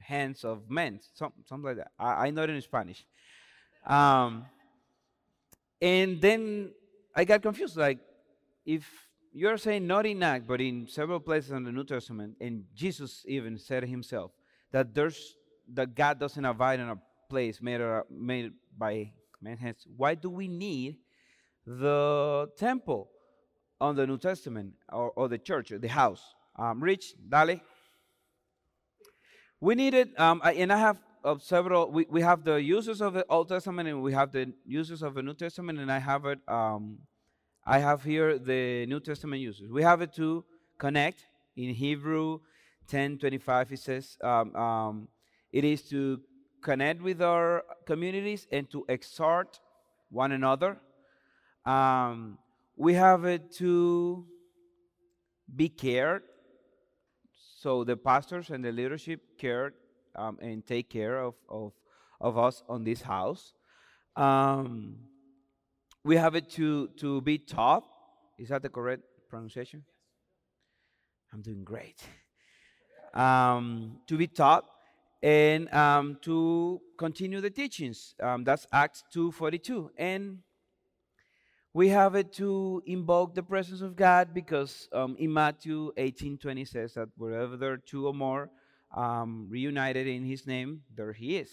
hands 0.00 0.44
of 0.44 0.70
men, 0.70 1.00
some, 1.14 1.32
something 1.46 1.66
like 1.66 1.76
that. 1.76 1.92
I, 1.98 2.26
I 2.26 2.30
know 2.30 2.42
it 2.42 2.50
in 2.50 2.60
Spanish. 2.60 3.06
Um, 3.88 4.46
and 5.80 6.20
then 6.20 6.72
I 7.16 7.24
got 7.24 7.42
confused. 7.42 7.76
Like, 7.76 7.98
if 8.64 8.86
you're 9.32 9.56
saying 9.56 9.86
not 9.86 10.06
in 10.06 10.22
Act, 10.22 10.46
but 10.46 10.60
in 10.60 10.86
several 10.86 11.20
places 11.20 11.50
in 11.50 11.64
the 11.64 11.72
New 11.72 11.84
Testament, 11.84 12.36
and 12.40 12.64
Jesus 12.74 13.24
even 13.26 13.58
said 13.58 13.84
himself 13.84 14.30
that 14.70 14.94
there's 14.94 15.34
that 15.74 15.94
God 15.94 16.20
doesn't 16.20 16.44
abide 16.44 16.80
in 16.80 16.88
a 16.88 16.98
place 17.28 17.60
made, 17.60 17.80
made 18.10 18.52
by 18.76 19.12
man's 19.42 19.60
hands. 19.60 19.86
Why 19.96 20.14
do 20.14 20.30
we 20.30 20.48
need 20.48 20.98
the 21.66 22.48
temple 22.56 23.10
on 23.80 23.96
the 23.96 24.06
New 24.06 24.18
Testament 24.18 24.74
or, 24.90 25.10
or 25.10 25.28
the 25.28 25.38
church, 25.38 25.70
or 25.70 25.78
the 25.78 25.88
house. 25.88 26.22
Um, 26.56 26.82
Rich, 26.82 27.14
Dale. 27.28 27.60
We 29.60 29.74
needed, 29.74 30.18
um, 30.18 30.40
and 30.44 30.72
I 30.72 30.78
have 30.78 30.98
of 31.30 31.42
several, 31.42 31.90
we, 31.90 32.06
we 32.08 32.22
have 32.22 32.44
the 32.44 32.56
uses 32.56 33.00
of 33.00 33.12
the 33.14 33.24
Old 33.28 33.48
Testament 33.48 33.88
and 33.88 34.02
we 34.02 34.12
have 34.12 34.32
the 34.32 34.52
uses 34.64 35.02
of 35.02 35.14
the 35.14 35.22
New 35.22 35.34
Testament, 35.34 35.78
and 35.78 35.90
I 35.90 35.98
have 35.98 36.24
it, 36.24 36.40
um, 36.48 36.98
I 37.66 37.78
have 37.78 38.02
here 38.02 38.38
the 38.38 38.86
New 38.86 39.00
Testament 39.00 39.40
uses. 39.42 39.70
We 39.70 39.82
have 39.82 40.00
it 40.00 40.12
to 40.14 40.44
connect. 40.78 41.26
In 41.56 41.74
Hebrew 41.74 42.40
10 42.86 43.18
25, 43.18 43.72
it 43.72 43.78
says, 43.80 44.16
um, 44.22 44.54
um, 44.54 45.08
it 45.52 45.64
is 45.64 45.82
to 45.90 46.20
connect 46.62 47.02
with 47.02 47.20
our 47.20 47.64
communities 47.84 48.46
and 48.52 48.70
to 48.70 48.84
exhort 48.88 49.60
one 50.10 50.32
another 50.32 50.78
um, 51.68 52.38
we 52.76 52.94
have 52.94 53.24
it 53.24 53.52
to 53.56 54.24
be 55.54 55.68
cared. 55.68 56.22
So 57.58 57.84
the 57.84 57.96
pastors 57.96 58.50
and 58.50 58.64
the 58.64 58.72
leadership 58.72 59.20
care 59.38 59.74
um, 60.14 60.38
and 60.40 60.66
take 60.66 60.90
care 60.90 61.20
of, 61.20 61.34
of, 61.48 61.72
of 62.20 62.38
us 62.38 62.62
on 62.68 62.84
this 62.84 63.02
house. 63.02 63.52
Um, 64.16 64.96
we 66.04 66.16
have 66.16 66.34
it 66.34 66.50
to, 66.50 66.88
to 66.98 67.20
be 67.20 67.38
taught. 67.38 67.84
Is 68.38 68.48
that 68.48 68.62
the 68.62 68.68
correct 68.68 69.02
pronunciation? 69.28 69.84
I'm 71.32 71.42
doing 71.42 71.64
great. 71.64 72.02
Um, 73.14 74.00
to 74.06 74.16
be 74.16 74.26
taught 74.26 74.64
and 75.22 75.72
um, 75.74 76.18
to 76.22 76.80
continue 76.96 77.40
the 77.40 77.50
teachings. 77.50 78.14
Um, 78.22 78.44
that's 78.44 78.66
Acts 78.72 79.04
2.42. 79.14 79.90
And 79.96 80.38
We 81.74 81.90
have 81.90 82.14
it 82.14 82.32
to 82.34 82.82
invoke 82.86 83.34
the 83.34 83.42
presence 83.42 83.82
of 83.82 83.94
God 83.94 84.32
because 84.32 84.88
um, 84.92 85.16
in 85.18 85.32
Matthew 85.32 85.92
18:20 85.96 86.66
says 86.66 86.94
that 86.94 87.08
wherever 87.16 87.56
there 87.56 87.72
are 87.72 87.76
two 87.76 88.06
or 88.06 88.14
more 88.14 88.50
um, 88.94 89.46
reunited 89.48 90.06
in 90.06 90.24
His 90.24 90.46
name, 90.46 90.82
there 90.94 91.12
He 91.12 91.36
is. 91.36 91.50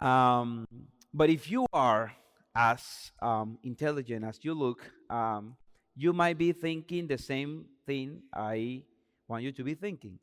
Um, 0.00 0.66
but 1.14 1.30
if 1.30 1.50
you 1.50 1.66
are 1.72 2.12
as 2.54 3.12
um, 3.20 3.58
intelligent 3.62 4.24
as 4.24 4.38
you 4.42 4.54
look, 4.54 4.80
um, 5.10 5.56
you 5.94 6.12
might 6.12 6.38
be 6.38 6.52
thinking 6.52 7.06
the 7.06 7.18
same 7.18 7.66
thing 7.86 8.22
I 8.34 8.82
want 9.28 9.44
you 9.44 9.52
to 9.52 9.64
be 9.64 9.74
thinking. 9.74 10.18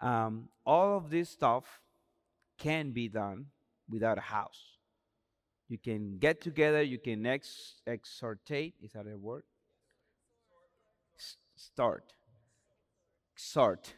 Um, 0.00 0.48
all 0.66 0.96
of 0.96 1.10
this 1.10 1.30
stuff 1.30 1.64
can 2.58 2.90
be 2.90 3.08
done 3.08 3.46
without 3.88 4.18
a 4.18 4.22
house. 4.22 4.60
You 5.68 5.78
can 5.78 6.18
get 6.18 6.40
together, 6.40 6.82
you 6.82 6.98
can 6.98 7.24
ex- 7.26 7.80
exhortate, 7.86 8.74
is 8.82 8.92
that 8.92 9.06
a 9.06 9.16
word? 9.16 9.44
S- 11.18 11.36
start. 11.56 12.12
Exhort. 13.34 13.94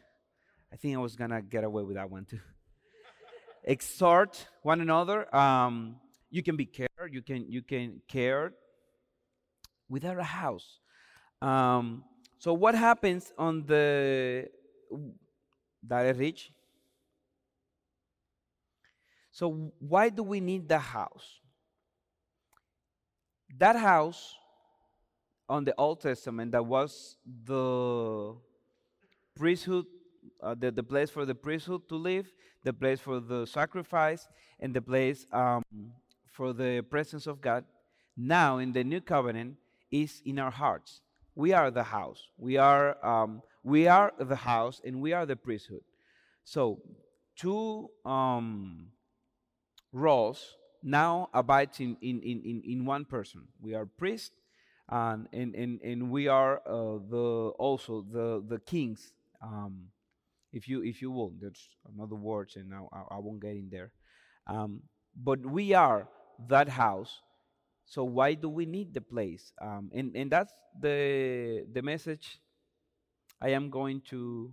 I 0.73 0.77
think 0.77 0.95
I 0.95 0.99
was 0.99 1.17
to 1.17 1.43
get 1.43 1.65
away 1.65 1.83
with 1.83 1.97
that 1.97 2.11
one 2.11 2.25
too. 2.25 2.41
Exhort 3.65 4.47
one 4.63 4.81
another. 4.81 5.35
Um, 5.35 5.97
you 6.31 6.43
can 6.43 6.57
be 6.57 6.67
cared, 6.67 7.13
you 7.13 7.23
can, 7.23 7.51
you 7.51 7.63
can 7.63 8.01
care 8.09 8.53
without 9.89 10.19
a 10.19 10.25
house. 10.25 10.81
Um, 11.41 12.05
so 12.39 12.53
what 12.53 12.75
happens 12.75 13.33
on 13.39 13.65
the 13.67 14.49
that 15.87 16.07
is 16.07 16.19
rich? 16.19 16.53
So 19.31 19.73
why 19.79 20.09
do 20.09 20.23
we 20.23 20.41
need 20.41 20.69
the 20.69 20.79
house? 20.79 21.41
That 23.59 23.77
house 23.77 24.35
on 25.49 25.65
the 25.65 25.75
Old 25.77 26.01
Testament 26.01 26.53
that 26.53 26.65
was 26.65 27.17
the 27.45 28.35
priesthood, 29.37 29.87
uh, 30.43 30.55
the, 30.55 30.71
the 30.71 30.83
place 30.83 31.11
for 31.11 31.25
the 31.25 31.35
priesthood 31.35 31.89
to 31.89 31.97
live, 31.97 32.33
the 32.65 32.73
place 32.73 33.01
for 33.01 33.21
the 33.21 33.47
sacrifice, 33.47 34.29
and 34.61 34.75
the 34.75 34.83
place 34.83 35.27
um, 35.33 35.63
for 36.31 36.53
the 36.53 36.83
presence 36.91 37.27
of 37.27 37.41
God. 37.41 37.65
Now 38.17 38.59
in 38.59 38.73
the 38.73 38.85
new 38.85 39.01
covenant 39.01 39.57
is 39.91 40.23
in 40.25 40.39
our 40.39 40.51
hearts. 40.51 41.01
We 41.35 41.53
are 41.53 41.71
the 41.71 41.83
house. 41.83 42.29
We 42.39 42.57
are 42.57 43.05
um, 43.05 43.43
we 43.63 43.89
are 43.89 44.13
the 44.19 44.37
house, 44.37 44.81
and 44.85 45.01
we 45.01 45.13
are 45.13 45.27
the 45.27 45.37
priesthood. 45.37 45.83
So 46.45 46.81
two 47.37 47.91
um, 48.05 48.89
roles 49.93 50.57
now 50.83 51.29
abides 51.35 51.81
in, 51.81 51.97
in, 52.01 52.21
in, 52.23 52.63
in 52.65 52.87
one 52.87 53.05
person. 53.05 53.43
We 53.61 53.75
are 53.75 53.85
priests, 53.85 54.31
and, 54.89 55.29
and, 55.33 55.55
and, 55.55 55.81
and 55.83 56.11
we 56.11 56.29
are 56.29 56.63
uh, 56.65 56.99
the 57.11 57.53
also 57.59 58.05
the, 58.09 58.43
the 58.47 58.61
kings. 58.61 59.13
Um, 59.43 59.89
if 60.57 60.67
you 60.67 60.83
if 60.83 61.03
you 61.03 61.11
will. 61.11 61.33
That's 61.41 61.69
another 61.95 62.17
words, 62.17 62.57
and 62.57 62.71
now 62.71 62.89
I, 62.93 63.17
I 63.17 63.19
won't 63.19 63.43
get 63.43 63.53
in 63.53 63.69
there. 63.71 63.93
Um, 64.47 64.81
but 65.15 65.45
we 65.45 65.75
are 65.75 66.09
that 66.49 66.69
house. 66.69 67.13
So 67.85 68.03
why 68.05 68.35
do 68.35 68.49
we 68.49 68.65
need 68.65 68.95
the 68.95 69.03
place? 69.03 69.53
Um, 69.61 69.91
and 69.95 70.17
and 70.17 70.33
that's 70.33 70.53
the 70.81 71.67
the 71.73 71.83
message 71.83 72.41
I 73.41 73.51
am 73.51 73.69
going 73.71 74.01
to 74.11 74.53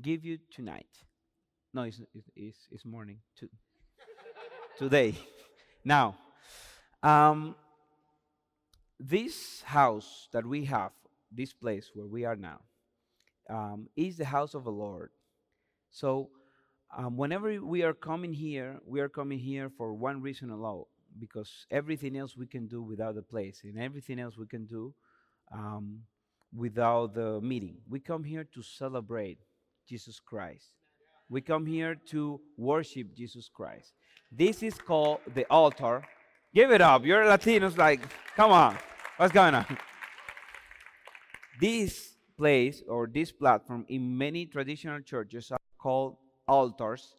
give 0.00 0.24
you 0.24 0.38
tonight. 0.50 0.92
No, 1.72 1.82
it's 1.82 2.00
it's, 2.36 2.68
it's, 2.70 2.84
morning. 2.84 3.18
To, 3.40 3.48
today. 4.78 5.14
Now, 5.84 6.16
um, 7.02 7.54
this 9.00 9.62
house 9.62 10.28
that 10.32 10.44
we 10.44 10.66
have, 10.66 10.90
this 11.32 11.54
place 11.54 11.92
where 11.94 12.04
we 12.06 12.26
are 12.26 12.36
now, 12.36 12.58
um, 13.48 13.88
is 13.96 14.16
the 14.16 14.24
house 14.24 14.54
of 14.54 14.64
the 14.64 14.70
Lord. 14.70 15.10
So, 15.90 16.30
um, 16.96 17.16
whenever 17.16 17.60
we 17.62 17.82
are 17.82 17.94
coming 17.94 18.32
here, 18.32 18.78
we 18.86 19.00
are 19.00 19.08
coming 19.08 19.38
here 19.38 19.70
for 19.76 19.92
one 19.92 20.22
reason 20.22 20.50
alone, 20.50 20.84
because 21.18 21.66
everything 21.70 22.16
else 22.16 22.36
we 22.36 22.46
can 22.46 22.66
do 22.66 22.82
without 22.82 23.14
the 23.14 23.22
place, 23.22 23.60
and 23.64 23.78
everything 23.78 24.18
else 24.18 24.36
we 24.36 24.46
can 24.46 24.64
do 24.66 24.94
um, 25.52 26.00
without 26.54 27.14
the 27.14 27.40
meeting. 27.40 27.76
We 27.88 28.00
come 28.00 28.24
here 28.24 28.44
to 28.54 28.62
celebrate 28.62 29.38
Jesus 29.88 30.20
Christ. 30.20 30.66
We 31.28 31.42
come 31.42 31.66
here 31.66 31.94
to 32.06 32.40
worship 32.56 33.14
Jesus 33.14 33.50
Christ. 33.52 33.92
This 34.32 34.62
is 34.62 34.74
called 34.74 35.20
the 35.34 35.46
altar. 35.50 36.02
Give 36.54 36.70
it 36.70 36.80
up. 36.80 37.04
You're 37.04 37.24
Latinos, 37.24 37.76
like, 37.76 38.00
come 38.34 38.50
on. 38.50 38.78
What's 39.18 39.32
going 39.32 39.54
on? 39.54 39.66
This 41.60 42.14
place 42.38 42.82
or 42.88 43.06
this 43.06 43.32
platform 43.32 43.84
in 43.88 44.16
many 44.16 44.46
traditional 44.46 45.00
churches 45.00 45.50
are 45.50 45.60
called 45.76 46.16
altars 46.46 47.16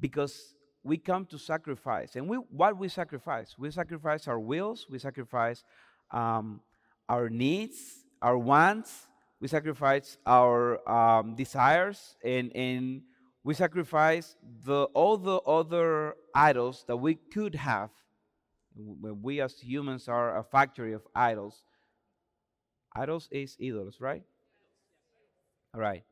because 0.00 0.54
we 0.84 0.96
come 0.96 1.26
to 1.26 1.38
sacrifice. 1.38 2.14
And 2.14 2.28
we, 2.28 2.36
what 2.36 2.78
we 2.78 2.88
sacrifice? 2.88 3.56
We 3.58 3.70
sacrifice 3.70 4.28
our 4.28 4.38
wills, 4.38 4.86
we 4.88 4.98
sacrifice 4.98 5.64
um, 6.10 6.60
our 7.08 7.28
needs, 7.28 8.04
our 8.22 8.38
wants, 8.38 9.08
we 9.40 9.48
sacrifice 9.48 10.16
our 10.24 10.88
um, 10.88 11.34
desires, 11.34 12.16
and, 12.24 12.54
and 12.54 13.02
we 13.42 13.54
sacrifice 13.54 14.36
the, 14.64 14.84
all 14.94 15.18
the 15.18 15.36
other 15.38 16.14
idols 16.34 16.84
that 16.86 16.96
we 16.96 17.16
could 17.16 17.54
have. 17.56 17.90
When 18.76 19.22
we 19.22 19.40
as 19.40 19.58
humans 19.58 20.08
are 20.08 20.38
a 20.38 20.44
factory 20.44 20.92
of 20.92 21.02
idols, 21.14 21.64
idols 22.94 23.28
is 23.30 23.56
idols, 23.60 23.96
right? 24.00 24.22
All 25.74 25.80
right. 25.80 26.04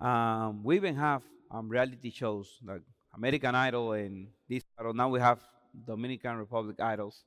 Um, 0.00 0.62
we 0.62 0.76
even 0.76 0.94
have 0.94 1.22
um, 1.50 1.68
reality 1.68 2.10
shows 2.10 2.60
like 2.64 2.82
American 3.16 3.54
Idol 3.54 3.92
and 3.92 4.28
this 4.48 4.62
idol. 4.78 4.94
Now 4.94 5.08
we 5.08 5.18
have 5.18 5.40
Dominican 5.86 6.36
Republic 6.36 6.80
idols. 6.80 7.24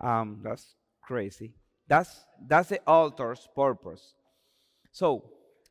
Um, 0.00 0.40
that's 0.42 0.74
crazy. 1.02 1.52
That's 1.86 2.24
that's 2.48 2.70
the 2.70 2.80
altar's 2.84 3.46
purpose. 3.54 4.14
So 4.90 5.22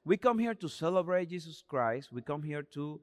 we 0.06 0.16
come 0.16 0.40
here 0.40 0.54
to 0.54 0.70
celebrate 0.70 1.30
Jesus 1.30 1.62
Christ. 1.68 2.14
We 2.14 2.22
come 2.22 2.44
here 2.44 2.64
to 2.74 3.02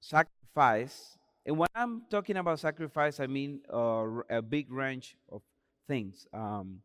sacrifice. 0.00 1.18
And 1.44 1.58
when 1.58 1.68
I'm 1.74 2.04
talking 2.10 2.38
about 2.38 2.60
sacrifice, 2.60 3.20
I 3.20 3.26
mean 3.26 3.60
uh, 3.70 4.06
a 4.30 4.40
big 4.40 4.72
range 4.72 5.18
of 5.30 5.42
things, 5.86 6.26
um, 6.32 6.80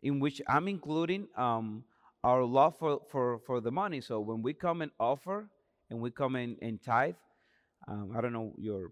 in 0.00 0.20
which 0.20 0.40
I'm 0.46 0.68
including 0.68 1.26
um, 1.36 1.82
our 2.24 2.44
love 2.44 2.78
for, 2.78 3.00
for, 3.10 3.38
for 3.46 3.60
the 3.60 3.70
money. 3.70 4.00
So 4.00 4.20
when 4.20 4.42
we 4.42 4.52
come 4.52 4.82
and 4.82 4.90
offer 4.98 5.48
and 5.90 6.00
we 6.00 6.10
come 6.10 6.36
in 6.36 6.56
and 6.62 6.82
tithe, 6.82 7.14
um, 7.88 8.12
I 8.16 8.20
don't 8.20 8.32
know 8.32 8.54
your 8.58 8.90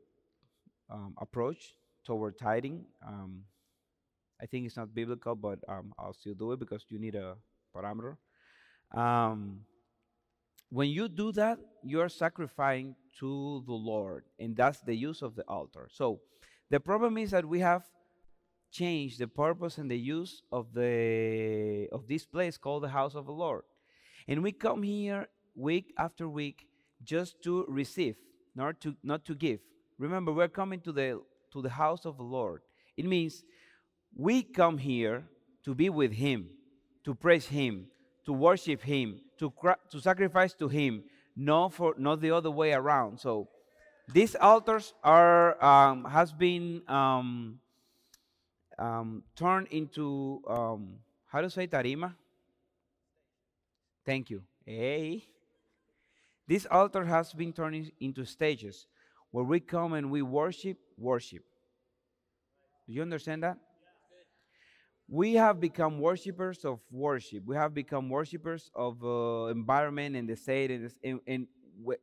um, 0.90 1.14
approach 1.18 1.74
toward 2.04 2.38
tithing. 2.38 2.84
Um, 3.06 3.42
I 4.40 4.46
think 4.46 4.66
it's 4.66 4.76
not 4.76 4.94
biblical, 4.94 5.34
but 5.34 5.58
um, 5.68 5.92
I'll 5.98 6.12
still 6.12 6.34
do 6.34 6.52
it 6.52 6.60
because 6.60 6.84
you 6.88 6.98
need 6.98 7.14
a 7.14 7.36
parameter. 7.74 8.16
Um, 8.92 9.60
when 10.70 10.88
you 10.88 11.08
do 11.08 11.32
that, 11.32 11.58
you 11.82 12.00
are 12.00 12.08
sacrificing 12.08 12.96
to 13.20 13.62
the 13.66 13.72
Lord, 13.72 14.24
and 14.38 14.56
that's 14.56 14.80
the 14.80 14.94
use 14.94 15.22
of 15.22 15.34
the 15.36 15.44
altar. 15.48 15.88
So 15.90 16.20
the 16.70 16.80
problem 16.80 17.16
is 17.16 17.30
that 17.30 17.46
we 17.46 17.60
have 17.60 17.84
changed 18.74 19.20
the 19.20 19.28
purpose 19.28 19.78
and 19.78 19.88
the 19.88 19.98
use 19.98 20.42
of 20.50 20.74
the 20.74 21.88
of 21.92 22.08
this 22.08 22.26
place 22.26 22.58
called 22.58 22.82
the 22.82 22.88
house 22.88 23.14
of 23.14 23.24
the 23.26 23.32
Lord, 23.32 23.62
and 24.26 24.42
we 24.42 24.52
come 24.52 24.82
here 24.82 25.28
week 25.54 25.94
after 25.96 26.28
week 26.28 26.66
just 27.04 27.40
to 27.44 27.64
receive, 27.68 28.16
not 28.56 28.80
to 28.80 28.96
not 29.02 29.24
to 29.26 29.34
give. 29.34 29.60
Remember, 29.98 30.32
we're 30.32 30.48
coming 30.48 30.80
to 30.80 30.92
the 30.92 31.22
to 31.52 31.62
the 31.62 31.70
house 31.70 32.04
of 32.04 32.16
the 32.16 32.24
Lord. 32.24 32.62
It 32.96 33.06
means 33.06 33.44
we 34.16 34.42
come 34.42 34.78
here 34.78 35.24
to 35.64 35.74
be 35.74 35.88
with 35.88 36.12
Him, 36.12 36.50
to 37.04 37.14
praise 37.14 37.46
Him, 37.46 37.86
to 38.26 38.32
worship 38.32 38.82
Him, 38.82 39.20
to, 39.38 39.52
to 39.90 40.00
sacrifice 40.00 40.52
to 40.54 40.68
Him, 40.68 41.04
not 41.36 41.72
for 41.72 41.94
not 41.96 42.20
the 42.20 42.32
other 42.32 42.50
way 42.50 42.72
around. 42.72 43.20
So 43.20 43.48
these 44.12 44.34
altars 44.34 44.94
are 45.02 45.62
um, 45.64 46.04
has 46.04 46.32
been 46.32 46.82
um, 46.88 47.60
um, 48.78 49.22
turned 49.36 49.68
into 49.68 50.42
um, 50.48 50.94
how 51.26 51.40
to 51.40 51.50
say 51.50 51.66
tarima. 51.66 52.14
Thank 54.04 54.30
you. 54.30 54.42
Hey, 54.64 55.24
this 56.46 56.66
altar 56.70 57.04
has 57.04 57.32
been 57.32 57.52
turned 57.52 57.90
into 58.00 58.24
stages 58.24 58.86
where 59.30 59.44
we 59.44 59.60
come 59.60 59.94
and 59.94 60.10
we 60.10 60.22
worship, 60.22 60.78
worship. 60.98 61.42
Do 62.86 62.92
you 62.92 63.02
understand 63.02 63.42
that? 63.42 63.58
we 65.08 65.34
have 65.34 65.60
become 65.60 66.00
worshippers 66.00 66.64
of 66.64 66.80
worship. 66.90 67.44
We 67.44 67.56
have 67.56 67.74
become 67.74 68.08
worshippers 68.08 68.70
of 68.74 69.04
uh, 69.04 69.46
environment 69.46 70.16
and 70.16 70.28
the 70.28 70.36
state. 70.36 70.70
And, 70.70 70.90
and, 71.02 71.20
and 71.26 71.46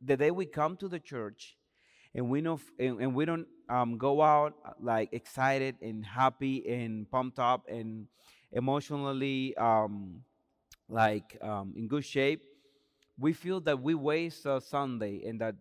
the 0.00 0.16
day 0.16 0.30
we 0.30 0.46
come 0.46 0.76
to 0.76 0.88
the 0.88 1.00
church 1.00 1.56
and 2.14 2.28
we 2.28 2.46
f- 2.46 2.60
and, 2.78 3.00
and 3.00 3.14
we 3.14 3.24
don't 3.24 3.46
um, 3.68 3.96
go 3.96 4.20
out 4.22 4.54
uh, 4.64 4.72
like 4.80 5.08
excited 5.12 5.76
and 5.80 6.04
happy 6.04 6.68
and 6.68 7.10
pumped 7.10 7.38
up 7.38 7.64
and 7.68 8.06
emotionally 8.52 9.56
um, 9.56 10.20
like 10.88 11.38
um, 11.42 11.72
in 11.76 11.88
good 11.88 12.04
shape, 12.04 12.42
we 13.18 13.32
feel 13.32 13.60
that 13.60 13.80
we 13.80 13.94
waste 13.94 14.46
a 14.46 14.60
Sunday 14.60 15.24
and 15.26 15.40
that 15.40 15.54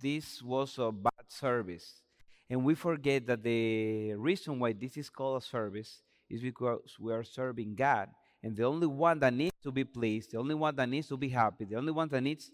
this 0.00 0.42
was 0.42 0.78
a 0.78 0.90
bad 0.90 1.12
service. 1.28 2.02
And 2.50 2.64
we 2.64 2.74
forget 2.74 3.26
that 3.26 3.42
the 3.42 4.14
reason 4.14 4.58
why 4.58 4.72
this 4.72 4.96
is 4.96 5.10
called 5.10 5.42
a 5.42 5.44
service 5.44 6.00
is 6.30 6.40
because 6.40 6.96
we 6.98 7.12
are 7.12 7.24
serving 7.24 7.74
God. 7.74 8.08
And 8.42 8.56
the 8.56 8.64
only 8.64 8.86
one 8.86 9.18
that 9.18 9.34
needs 9.34 9.56
to 9.64 9.72
be 9.72 9.84
pleased, 9.84 10.30
the 10.30 10.38
only 10.38 10.54
one 10.54 10.74
that 10.76 10.88
needs 10.88 11.08
to 11.08 11.16
be 11.16 11.28
happy, 11.28 11.64
the 11.64 11.76
only 11.76 11.92
one 11.92 12.08
that 12.08 12.22
needs 12.22 12.50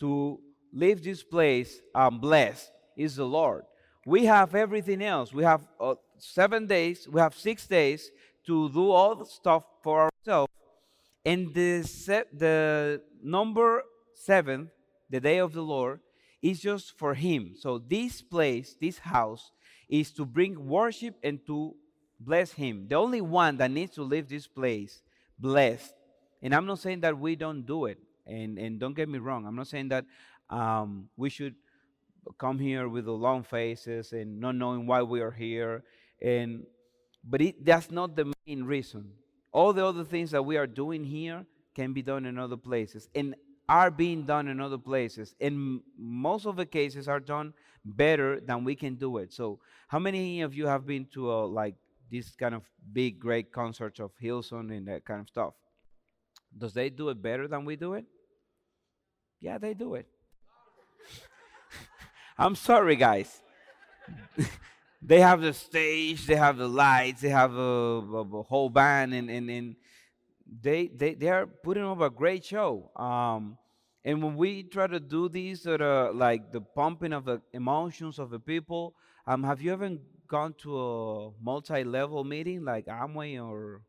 to 0.00 0.40
leave 0.72 1.02
this 1.04 1.22
place 1.22 1.80
um, 1.94 2.18
blessed 2.18 2.70
is 2.96 3.16
the 3.16 3.26
Lord. 3.26 3.64
We 4.04 4.24
have 4.26 4.54
everything 4.54 5.02
else. 5.02 5.32
We 5.32 5.44
have 5.44 5.66
uh, 5.80 5.96
seven 6.18 6.66
days, 6.66 7.08
we 7.10 7.20
have 7.20 7.34
six 7.34 7.66
days 7.66 8.10
to 8.46 8.68
do 8.70 8.90
all 8.90 9.14
the 9.14 9.26
stuff 9.26 9.64
for 9.82 10.08
ourselves. 10.08 10.52
And 11.24 11.52
the, 11.52 11.80
the 12.32 13.02
number 13.22 13.82
seven, 14.14 14.70
the 15.10 15.20
day 15.20 15.38
of 15.38 15.52
the 15.52 15.62
Lord, 15.62 16.00
is 16.40 16.60
just 16.60 16.96
for 16.96 17.14
Him. 17.14 17.54
So 17.58 17.78
this 17.78 18.22
place, 18.22 18.76
this 18.80 18.98
house, 18.98 19.50
is 19.88 20.12
to 20.12 20.24
bring 20.24 20.68
worship 20.68 21.16
and 21.22 21.44
to 21.46 21.74
bless 22.20 22.52
Him. 22.52 22.86
The 22.88 22.94
only 22.94 23.20
one 23.20 23.56
that 23.56 23.70
needs 23.70 23.94
to 23.96 24.02
leave 24.02 24.28
this 24.28 24.46
place 24.46 25.02
blessed. 25.38 25.94
And 26.42 26.54
I'm 26.54 26.66
not 26.66 26.78
saying 26.78 27.00
that 27.00 27.18
we 27.18 27.34
don't 27.34 27.66
do 27.66 27.86
it. 27.86 27.98
And, 28.26 28.58
and 28.58 28.78
don't 28.78 28.94
get 28.94 29.08
me 29.08 29.18
wrong, 29.18 29.46
I'm 29.46 29.54
not 29.54 29.68
saying 29.68 29.88
that 29.88 30.04
um, 30.50 31.08
we 31.16 31.30
should 31.30 31.54
come 32.38 32.58
here 32.58 32.88
with 32.88 33.04
the 33.04 33.12
long 33.12 33.42
faces 33.42 34.12
and 34.12 34.40
not 34.40 34.54
knowing 34.54 34.86
why 34.86 35.02
we 35.02 35.20
are 35.20 35.30
here. 35.30 35.84
And 36.20 36.66
but 37.28 37.40
it, 37.40 37.64
that's 37.64 37.90
not 37.90 38.16
the 38.16 38.32
main 38.46 38.64
reason. 38.64 39.10
All 39.52 39.72
the 39.72 39.84
other 39.84 40.04
things 40.04 40.30
that 40.30 40.42
we 40.42 40.56
are 40.56 40.66
doing 40.66 41.04
here 41.04 41.44
can 41.74 41.92
be 41.92 42.02
done 42.02 42.24
in 42.24 42.38
other 42.38 42.56
places 42.56 43.08
and 43.14 43.34
are 43.68 43.90
being 43.90 44.24
done 44.24 44.48
in 44.48 44.60
other 44.60 44.78
places. 44.78 45.34
And 45.40 45.80
most 45.98 46.46
of 46.46 46.56
the 46.56 46.66
cases 46.66 47.08
are 47.08 47.20
done 47.20 47.52
better 47.84 48.40
than 48.40 48.64
we 48.64 48.74
can 48.74 48.94
do 48.94 49.18
it. 49.18 49.32
So, 49.32 49.60
how 49.88 49.98
many 49.98 50.42
of 50.42 50.54
you 50.54 50.66
have 50.66 50.86
been 50.86 51.06
to 51.14 51.32
a, 51.32 51.46
like 51.46 51.74
this 52.10 52.34
kind 52.34 52.54
of 52.54 52.62
big, 52.92 53.18
great 53.18 53.52
concerts 53.52 54.00
of 54.00 54.12
Hillsong 54.22 54.76
and 54.76 54.86
that 54.88 55.04
kind 55.04 55.20
of 55.20 55.28
stuff? 55.28 55.54
Does 56.56 56.72
they 56.72 56.90
do 56.90 57.08
it 57.08 57.20
better 57.20 57.48
than 57.48 57.64
we 57.64 57.76
do 57.76 57.94
it? 57.94 58.04
Yeah, 59.40 59.58
they 59.58 59.74
do 59.74 59.94
it. 59.94 60.06
I'm 62.38 62.54
sorry, 62.54 62.96
guys. 62.96 63.42
they 65.02 65.20
have 65.20 65.40
the 65.40 65.52
stage, 65.52 66.26
they 66.26 66.36
have 66.36 66.58
the 66.58 66.68
lights, 66.68 67.22
they 67.22 67.30
have 67.30 67.54
a, 67.54 67.56
a, 67.60 68.20
a 68.20 68.42
whole 68.42 68.68
band, 68.68 69.14
and, 69.14 69.30
and, 69.30 69.50
and 69.50 69.76
they, 70.62 70.88
they, 70.88 71.14
they 71.14 71.28
are 71.28 71.46
putting 71.46 71.84
up 71.84 72.00
a 72.00 72.10
great 72.10 72.44
show. 72.44 72.90
Um, 72.96 73.56
and 74.04 74.22
when 74.22 74.36
we 74.36 74.62
try 74.62 74.86
to 74.86 75.00
do 75.00 75.28
these, 75.28 75.66
uh, 75.66 76.10
like 76.14 76.52
the 76.52 76.60
pumping 76.60 77.12
of 77.12 77.24
the 77.24 77.40
emotions 77.52 78.18
of 78.18 78.30
the 78.30 78.38
people, 78.38 78.94
um, 79.26 79.42
have 79.42 79.60
you 79.60 79.72
ever 79.72 79.96
gone 80.28 80.54
to 80.58 80.78
a 80.78 81.30
multi-level 81.42 82.22
meeting 82.22 82.64
like 82.64 82.86
Amway 82.86 83.42
or 83.42 83.80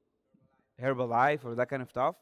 Herbalife 0.82 1.44
or 1.44 1.54
that 1.56 1.70
kind 1.70 1.82
of 1.82 1.90
stuff? 1.90 2.16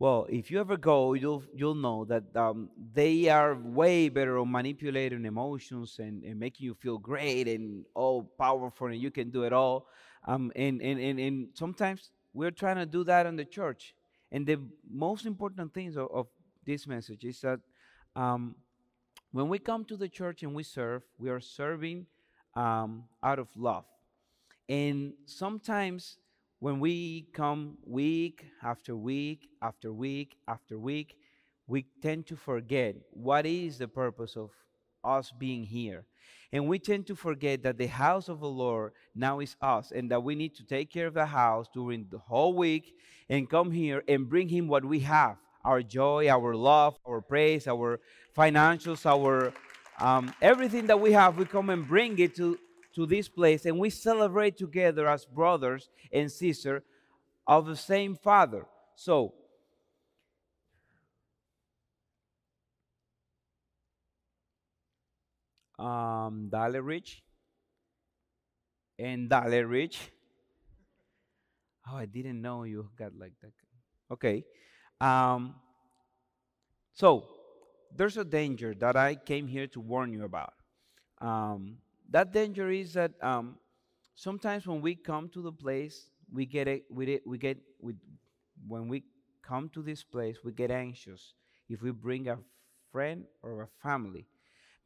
Well, 0.00 0.26
if 0.28 0.48
you 0.48 0.60
ever 0.60 0.76
go, 0.76 1.14
you'll 1.14 1.42
you'll 1.52 1.74
know 1.74 2.04
that 2.04 2.22
um, 2.36 2.70
they 2.92 3.28
are 3.28 3.56
way 3.56 4.08
better 4.08 4.38
on 4.38 4.50
manipulating 4.52 5.24
emotions 5.24 5.96
and, 5.98 6.22
and 6.22 6.38
making 6.38 6.66
you 6.66 6.74
feel 6.74 6.98
great 6.98 7.48
and 7.48 7.84
all 7.94 8.22
powerful 8.38 8.86
and 8.86 9.00
you 9.00 9.10
can 9.10 9.30
do 9.30 9.42
it 9.42 9.52
all. 9.52 9.88
Um, 10.26 10.52
and, 10.54 10.80
and, 10.82 11.00
and, 11.00 11.18
and 11.18 11.48
sometimes 11.54 12.10
we're 12.32 12.52
trying 12.52 12.76
to 12.76 12.86
do 12.86 13.02
that 13.04 13.26
in 13.26 13.34
the 13.34 13.44
church. 13.44 13.94
And 14.30 14.46
the 14.46 14.60
most 14.88 15.26
important 15.26 15.74
things 15.74 15.96
of, 15.96 16.08
of 16.12 16.26
this 16.64 16.86
message 16.86 17.24
is 17.24 17.40
that 17.40 17.58
um, 18.14 18.54
when 19.32 19.48
we 19.48 19.58
come 19.58 19.84
to 19.86 19.96
the 19.96 20.08
church 20.08 20.44
and 20.44 20.54
we 20.54 20.62
serve, 20.62 21.02
we 21.18 21.28
are 21.28 21.40
serving 21.40 22.06
um, 22.54 23.04
out 23.22 23.40
of 23.40 23.48
love. 23.56 23.84
And 24.68 25.14
sometimes 25.24 26.18
when 26.60 26.80
we 26.80 27.26
come 27.32 27.78
week 27.84 28.44
after 28.62 28.96
week 28.96 29.48
after 29.62 29.92
week 29.92 30.36
after 30.48 30.78
week, 30.78 31.16
we 31.66 31.86
tend 32.02 32.26
to 32.26 32.36
forget 32.36 32.96
what 33.10 33.46
is 33.46 33.78
the 33.78 33.88
purpose 33.88 34.36
of 34.36 34.50
us 35.04 35.32
being 35.38 35.64
here. 35.64 36.04
And 36.52 36.66
we 36.66 36.78
tend 36.78 37.06
to 37.08 37.14
forget 37.14 37.62
that 37.62 37.76
the 37.76 37.86
house 37.86 38.28
of 38.28 38.40
the 38.40 38.48
Lord 38.48 38.92
now 39.14 39.40
is 39.40 39.54
us 39.60 39.92
and 39.92 40.10
that 40.10 40.22
we 40.22 40.34
need 40.34 40.54
to 40.56 40.64
take 40.64 40.90
care 40.90 41.06
of 41.06 41.14
the 41.14 41.26
house 41.26 41.66
during 41.72 42.06
the 42.10 42.18
whole 42.18 42.54
week 42.54 42.94
and 43.28 43.48
come 43.48 43.70
here 43.70 44.02
and 44.08 44.28
bring 44.28 44.48
Him 44.48 44.66
what 44.66 44.84
we 44.84 45.00
have 45.00 45.36
our 45.64 45.82
joy, 45.82 46.28
our 46.28 46.54
love, 46.54 46.96
our 47.06 47.20
praise, 47.20 47.66
our 47.66 48.00
financials, 48.34 49.04
our 49.04 49.52
um, 50.00 50.32
everything 50.40 50.86
that 50.86 50.98
we 50.98 51.12
have. 51.12 51.36
We 51.36 51.44
come 51.44 51.68
and 51.68 51.86
bring 51.86 52.18
it 52.18 52.34
to 52.36 52.58
to 52.98 53.06
this 53.06 53.28
place 53.28 53.64
and 53.64 53.78
we 53.78 53.90
celebrate 53.90 54.56
together 54.56 55.06
as 55.06 55.24
brothers 55.24 55.88
and 56.12 56.32
sisters 56.32 56.82
of 57.46 57.64
the 57.64 57.76
same 57.76 58.16
Father. 58.16 58.66
So, 58.96 59.34
um, 65.78 66.48
Dale 66.50 66.80
Rich 66.82 67.22
and 68.98 69.30
Dale 69.30 69.62
Rich. 69.62 70.10
Oh, 71.88 71.98
I 71.98 72.06
didn't 72.06 72.42
know 72.42 72.64
you 72.64 72.90
got 72.98 73.16
like 73.16 73.34
that. 73.42 73.52
Okay. 74.10 74.44
Um, 75.00 75.54
so, 76.94 77.28
there's 77.94 78.16
a 78.16 78.24
danger 78.24 78.74
that 78.80 78.96
I 78.96 79.14
came 79.14 79.46
here 79.46 79.68
to 79.68 79.80
warn 79.80 80.12
you 80.12 80.24
about. 80.24 80.54
Um, 81.20 81.76
that 82.10 82.32
danger 82.32 82.70
is 82.70 82.94
that 82.94 83.12
um, 83.22 83.56
sometimes 84.14 84.66
when 84.66 84.80
we 84.80 84.94
come 84.94 85.28
to 85.30 85.42
the 85.42 85.52
place, 85.52 86.10
we 86.32 86.46
get 86.46 86.68
it, 86.68 86.84
we, 86.90 87.20
we 87.26 87.38
get, 87.38 87.58
we, 87.80 87.94
when 88.66 88.88
we 88.88 89.04
come 89.42 89.68
to 89.70 89.82
this 89.82 90.02
place, 90.04 90.38
we 90.44 90.52
get 90.52 90.70
anxious 90.70 91.34
if 91.68 91.82
we 91.82 91.90
bring 91.90 92.28
a 92.28 92.38
friend 92.90 93.24
or 93.42 93.62
a 93.62 93.68
family 93.82 94.26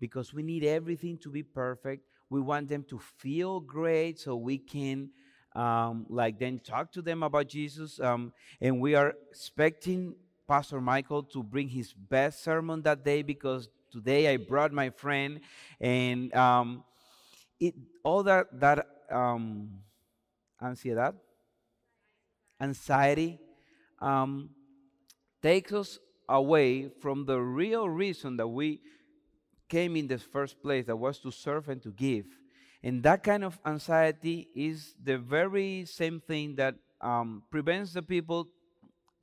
because 0.00 0.34
we 0.34 0.42
need 0.42 0.64
everything 0.64 1.16
to 1.18 1.30
be 1.30 1.42
perfect. 1.42 2.04
We 2.28 2.40
want 2.40 2.68
them 2.68 2.84
to 2.90 2.98
feel 2.98 3.60
great 3.60 4.18
so 4.18 4.36
we 4.36 4.58
can 4.58 5.10
um, 5.54 6.06
like 6.08 6.38
then 6.38 6.58
talk 6.58 6.92
to 6.92 7.02
them 7.02 7.22
about 7.22 7.48
Jesus. 7.48 8.00
Um, 8.00 8.32
and 8.60 8.80
we 8.80 8.94
are 8.94 9.14
expecting 9.30 10.14
Pastor 10.48 10.80
Michael 10.80 11.22
to 11.24 11.42
bring 11.42 11.68
his 11.68 11.92
best 11.92 12.42
sermon 12.42 12.82
that 12.82 13.04
day 13.04 13.22
because 13.22 13.68
today 13.92 14.32
I 14.32 14.38
brought 14.38 14.72
my 14.72 14.90
friend 14.90 15.40
and 15.80 16.34
um, 16.34 16.84
it 17.62 17.74
all 18.02 18.24
that 18.24 18.46
that 18.58 18.86
um, 19.10 19.78
ansiedad, 20.60 21.14
anxiety, 22.60 23.38
um, 24.00 24.50
takes 25.40 25.72
us 25.72 25.98
away 26.28 26.88
from 27.00 27.24
the 27.24 27.40
real 27.40 27.88
reason 27.88 28.36
that 28.36 28.48
we 28.48 28.80
came 29.68 29.96
in 29.96 30.08
the 30.08 30.18
first 30.18 30.60
place, 30.60 30.86
that 30.86 30.96
was 30.96 31.18
to 31.20 31.30
serve 31.30 31.68
and 31.68 31.82
to 31.82 31.90
give. 31.90 32.26
And 32.82 33.02
that 33.04 33.22
kind 33.22 33.44
of 33.44 33.58
anxiety 33.64 34.48
is 34.54 34.94
the 35.02 35.16
very 35.16 35.84
same 35.86 36.20
thing 36.20 36.56
that 36.56 36.74
um, 37.00 37.44
prevents 37.50 37.92
the 37.92 38.02
people 38.02 38.48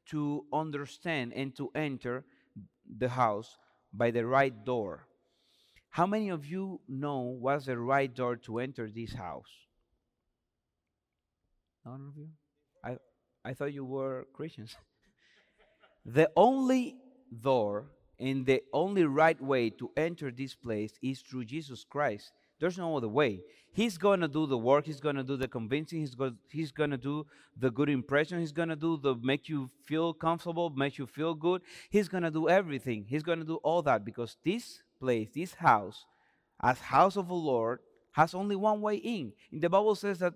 to 0.07 0.45
understand 0.53 1.33
and 1.35 1.55
to 1.57 1.69
enter 1.75 2.23
the 2.97 3.09
house 3.09 3.57
by 3.93 4.11
the 4.11 4.25
right 4.25 4.65
door. 4.65 5.08
How 5.89 6.05
many 6.05 6.29
of 6.29 6.45
you 6.45 6.79
know 6.87 7.19
what's 7.19 7.65
the 7.65 7.77
right 7.77 8.13
door 8.13 8.35
to 8.37 8.59
enter 8.59 8.89
this 8.89 9.13
house? 9.13 9.49
None 11.85 12.07
of 12.07 12.17
you? 12.17 12.29
I, 12.83 12.97
I 13.43 13.53
thought 13.53 13.73
you 13.73 13.85
were 13.85 14.27
Christians. 14.33 14.75
the 16.05 16.29
only 16.35 16.95
door 17.41 17.87
and 18.19 18.45
the 18.45 18.61
only 18.73 19.05
right 19.05 19.41
way 19.41 19.69
to 19.71 19.89
enter 19.95 20.29
this 20.31 20.53
place 20.53 20.93
is 21.01 21.21
through 21.21 21.45
Jesus 21.45 21.83
Christ. 21.83 22.31
There's 22.59 22.77
no 22.77 22.97
other 22.97 23.07
way. 23.07 23.41
He's 23.71 23.97
going 23.97 24.19
to 24.19 24.27
do 24.27 24.45
the 24.45 24.57
work. 24.57 24.85
He's 24.85 24.99
going 24.99 25.15
to 25.15 25.23
do 25.23 25.37
the 25.37 25.47
convincing. 25.47 25.99
He's 25.99 26.15
going 26.15 26.37
he's 26.49 26.71
going 26.71 26.89
to 26.89 26.97
do 26.97 27.25
the 27.57 27.71
good 27.71 27.89
impression. 27.89 28.39
He's 28.39 28.51
going 28.51 28.69
to 28.69 28.75
do 28.75 28.97
the 28.97 29.15
make 29.15 29.47
you 29.47 29.69
feel 29.85 30.13
comfortable, 30.13 30.69
make 30.69 30.97
you 30.97 31.07
feel 31.07 31.33
good. 31.33 31.61
He's 31.89 32.09
going 32.09 32.23
to 32.23 32.31
do 32.31 32.49
everything. 32.49 33.05
He's 33.07 33.23
going 33.23 33.39
to 33.39 33.45
do 33.45 33.55
all 33.63 33.81
that 33.83 34.03
because 34.03 34.35
this 34.43 34.81
place, 34.99 35.29
this 35.33 35.53
house, 35.53 36.05
as 36.61 36.79
house 36.79 37.15
of 37.15 37.27
the 37.27 37.33
Lord, 37.33 37.79
has 38.11 38.33
only 38.33 38.55
one 38.55 38.81
way 38.81 38.95
in. 38.95 39.33
And 39.51 39.61
the 39.61 39.69
Bible 39.69 39.95
says 39.95 40.19
that 40.19 40.33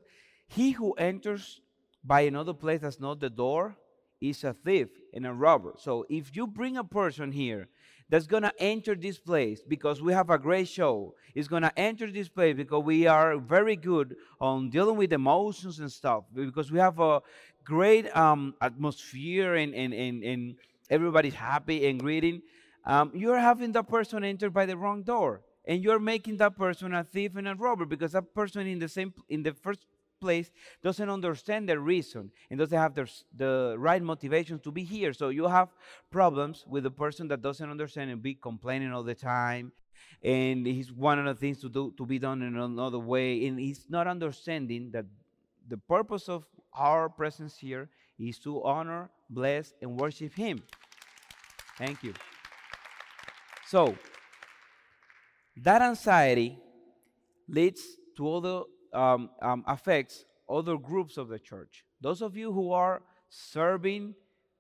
he 0.47 0.71
who 0.71 0.93
enters 0.93 1.61
by 2.03 2.21
another 2.21 2.53
place 2.53 2.81
that's 2.81 2.99
not 2.99 3.19
the 3.19 3.29
door 3.29 3.75
is 4.21 4.43
a 4.43 4.53
thief 4.53 4.87
and 5.13 5.25
a 5.25 5.33
robber. 5.33 5.73
So 5.77 6.05
if 6.09 6.35
you 6.35 6.47
bring 6.47 6.77
a 6.77 6.83
person 6.83 7.31
here 7.31 7.67
that's 8.09 8.27
going 8.27 8.43
to 8.43 8.53
enter 8.59 8.95
this 8.95 9.17
place 9.17 9.61
because 9.67 10.01
we 10.01 10.13
have 10.13 10.29
a 10.29 10.37
great 10.37 10.67
show. 10.67 11.15
is 11.33 11.47
going 11.47 11.63
to 11.63 11.79
enter 11.79 12.11
this 12.11 12.29
place 12.29 12.55
because 12.55 12.83
we 12.83 13.07
are 13.07 13.37
very 13.37 13.75
good 13.75 14.15
on 14.39 14.69
dealing 14.69 14.97
with 14.97 15.13
emotions 15.13 15.79
and 15.79 15.91
stuff 15.91 16.23
because 16.33 16.71
we 16.71 16.79
have 16.79 16.99
a 16.99 17.21
great 17.63 18.15
um, 18.15 18.53
atmosphere 18.61 19.55
and, 19.55 19.73
and, 19.73 19.93
and, 19.93 20.23
and 20.23 20.55
everybody's 20.89 21.33
happy 21.33 21.87
and 21.87 21.99
greeting. 21.99 22.41
Um, 22.85 23.11
you're 23.13 23.39
having 23.39 23.71
that 23.73 23.87
person 23.87 24.23
enter 24.23 24.49
by 24.49 24.65
the 24.65 24.75
wrong 24.75 25.03
door 25.03 25.41
and 25.65 25.81
you're 25.81 25.99
making 25.99 26.37
that 26.37 26.57
person 26.57 26.93
a 26.93 27.03
thief 27.03 27.35
and 27.35 27.47
a 27.47 27.55
robber 27.55 27.85
because 27.85 28.11
that 28.11 28.33
person 28.33 28.67
in 28.67 28.79
the 28.79 28.89
same 28.89 29.13
in 29.29 29.43
the 29.43 29.53
first 29.53 29.85
place 30.19 30.51
doesn't 30.81 31.09
understand 31.09 31.67
the 31.67 31.77
reason 31.77 32.31
and 32.49 32.59
doesn't 32.59 32.77
have 32.77 32.95
the, 32.95 33.09
the 33.35 33.75
right 33.77 34.01
motivation 34.01 34.59
to 34.59 34.71
be 34.71 34.83
here. 34.83 35.11
So 35.13 35.29
you 35.29 35.47
have 35.47 35.69
problems 36.11 36.65
with 36.67 36.83
the 36.83 36.91
person 36.91 37.27
that 37.27 37.41
doesn't 37.41 37.69
understand 37.69 38.09
and 38.09 38.21
be 38.21 38.35
complaining 38.35 38.91
all 38.93 39.03
the 39.03 39.15
time. 39.15 39.71
And 40.23 40.65
he's 40.65 40.91
one 40.91 41.19
of 41.19 41.25
the 41.25 41.35
things 41.35 41.59
to 41.61 41.69
do 41.69 41.93
to 41.97 42.05
be 42.05 42.19
done 42.19 42.41
in 42.41 42.57
another 42.57 42.99
way. 42.99 43.45
And 43.45 43.59
he's 43.59 43.85
not 43.89 44.07
understanding 44.07 44.91
that 44.91 45.05
the 45.67 45.77
purpose 45.77 46.29
of 46.29 46.45
our 46.73 47.09
presence 47.09 47.57
here 47.57 47.89
is 48.17 48.39
to 48.39 48.63
honor, 48.63 49.09
bless, 49.29 49.73
and 49.81 49.99
worship 49.99 50.33
him. 50.33 50.63
Thank 51.77 52.03
you. 52.03 52.13
So 53.67 53.95
that 55.57 55.81
anxiety 55.81 56.57
leads 57.47 57.81
to 58.17 58.35
other 58.35 58.63
um, 58.93 59.29
um, 59.41 59.63
affects 59.67 60.25
other 60.49 60.77
groups 60.77 61.17
of 61.17 61.29
the 61.29 61.39
church. 61.39 61.83
Those 62.01 62.21
of 62.21 62.37
you 62.37 62.51
who 62.51 62.71
are 62.71 63.01
serving 63.29 64.13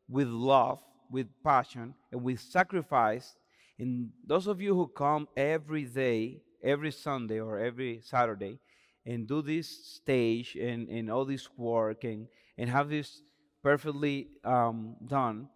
with 0.09 0.27
love, 0.27 0.79
with 1.11 1.27
passion, 1.43 1.93
and 2.11 2.23
with 2.23 2.39
sacrifice, 2.39 3.35
and 3.77 4.09
those 4.25 4.47
of 4.47 4.61
you 4.61 4.73
who 4.73 4.87
come 4.87 5.27
every 5.37 5.83
day, 5.83 6.41
every 6.63 6.91
Sunday 6.91 7.39
or 7.39 7.59
every 7.59 8.01
Saturday, 8.03 8.59
and 9.05 9.27
do 9.27 9.41
this 9.41 9.67
stage 9.67 10.55
and, 10.55 10.87
and 10.89 11.11
all 11.11 11.25
this 11.25 11.49
work 11.57 12.03
and, 12.03 12.27
and 12.57 12.69
have 12.69 12.89
this 12.89 13.21
perfectly 13.61 14.29
um, 14.43 14.95
done, 15.05 15.49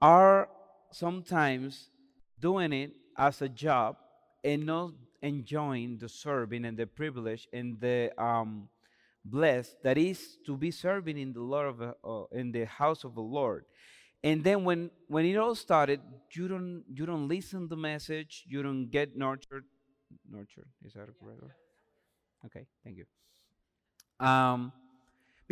are 0.00 0.48
sometimes 0.92 1.90
doing 2.42 2.72
it 2.72 2.90
as 3.16 3.40
a 3.40 3.48
job 3.48 3.96
and 4.42 4.66
not 4.66 4.90
enjoying 5.22 5.96
the 5.98 6.08
serving 6.08 6.64
and 6.64 6.76
the 6.76 6.86
privilege 6.86 7.48
and 7.52 7.80
the 7.80 8.10
um, 8.18 8.68
blessed 9.24 9.76
that 9.84 9.96
is 9.96 10.38
to 10.44 10.56
be 10.56 10.70
serving 10.70 11.16
in 11.16 11.32
the 11.32 11.40
Lord 11.40 11.68
of 11.68 11.80
uh, 11.80 12.36
in 12.36 12.50
the 12.50 12.66
house 12.66 13.04
of 13.04 13.14
the 13.14 13.22
Lord. 13.22 13.64
And 14.24 14.42
then 14.42 14.64
when 14.64 14.90
when 15.06 15.24
it 15.24 15.36
all 15.36 15.54
started, 15.54 16.00
you 16.32 16.48
don't 16.48 16.84
you 16.92 17.06
don't 17.06 17.28
listen 17.28 17.62
to 17.62 17.66
the 17.68 17.76
message, 17.76 18.44
you 18.46 18.62
don't 18.62 18.90
get 18.90 19.16
nurtured. 19.16 19.64
Nurtured 20.28 20.68
is 20.84 20.92
that 20.94 21.08
a 21.08 21.12
correct? 21.12 21.54
Okay, 22.46 22.66
thank 22.84 22.96
you. 22.98 23.06
Um, 24.26 24.72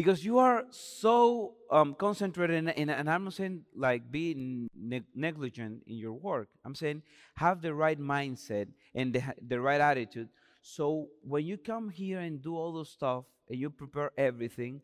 because 0.00 0.24
you 0.24 0.38
are 0.38 0.64
so 0.70 1.52
um, 1.70 1.94
concentrated 1.94 2.56
in, 2.56 2.68
in, 2.70 2.88
and 2.88 3.10
i'm 3.10 3.24
not 3.24 3.34
saying 3.34 3.60
like 3.76 4.10
being 4.10 4.66
ne- 4.74 5.12
negligent 5.14 5.82
in 5.86 5.96
your 5.98 6.14
work. 6.14 6.48
I'm 6.64 6.74
saying 6.74 7.02
have 7.34 7.60
the 7.60 7.74
right 7.74 8.00
mindset 8.00 8.68
and 8.94 9.12
the, 9.12 9.22
the 9.46 9.60
right 9.60 9.78
attitude. 9.78 10.30
So 10.62 11.08
when 11.22 11.44
you 11.44 11.58
come 11.58 11.90
here 11.90 12.20
and 12.20 12.40
do 12.40 12.56
all 12.56 12.72
those 12.72 12.88
stuff 12.88 13.24
and 13.50 13.58
you 13.58 13.68
prepare 13.68 14.10
everything 14.16 14.80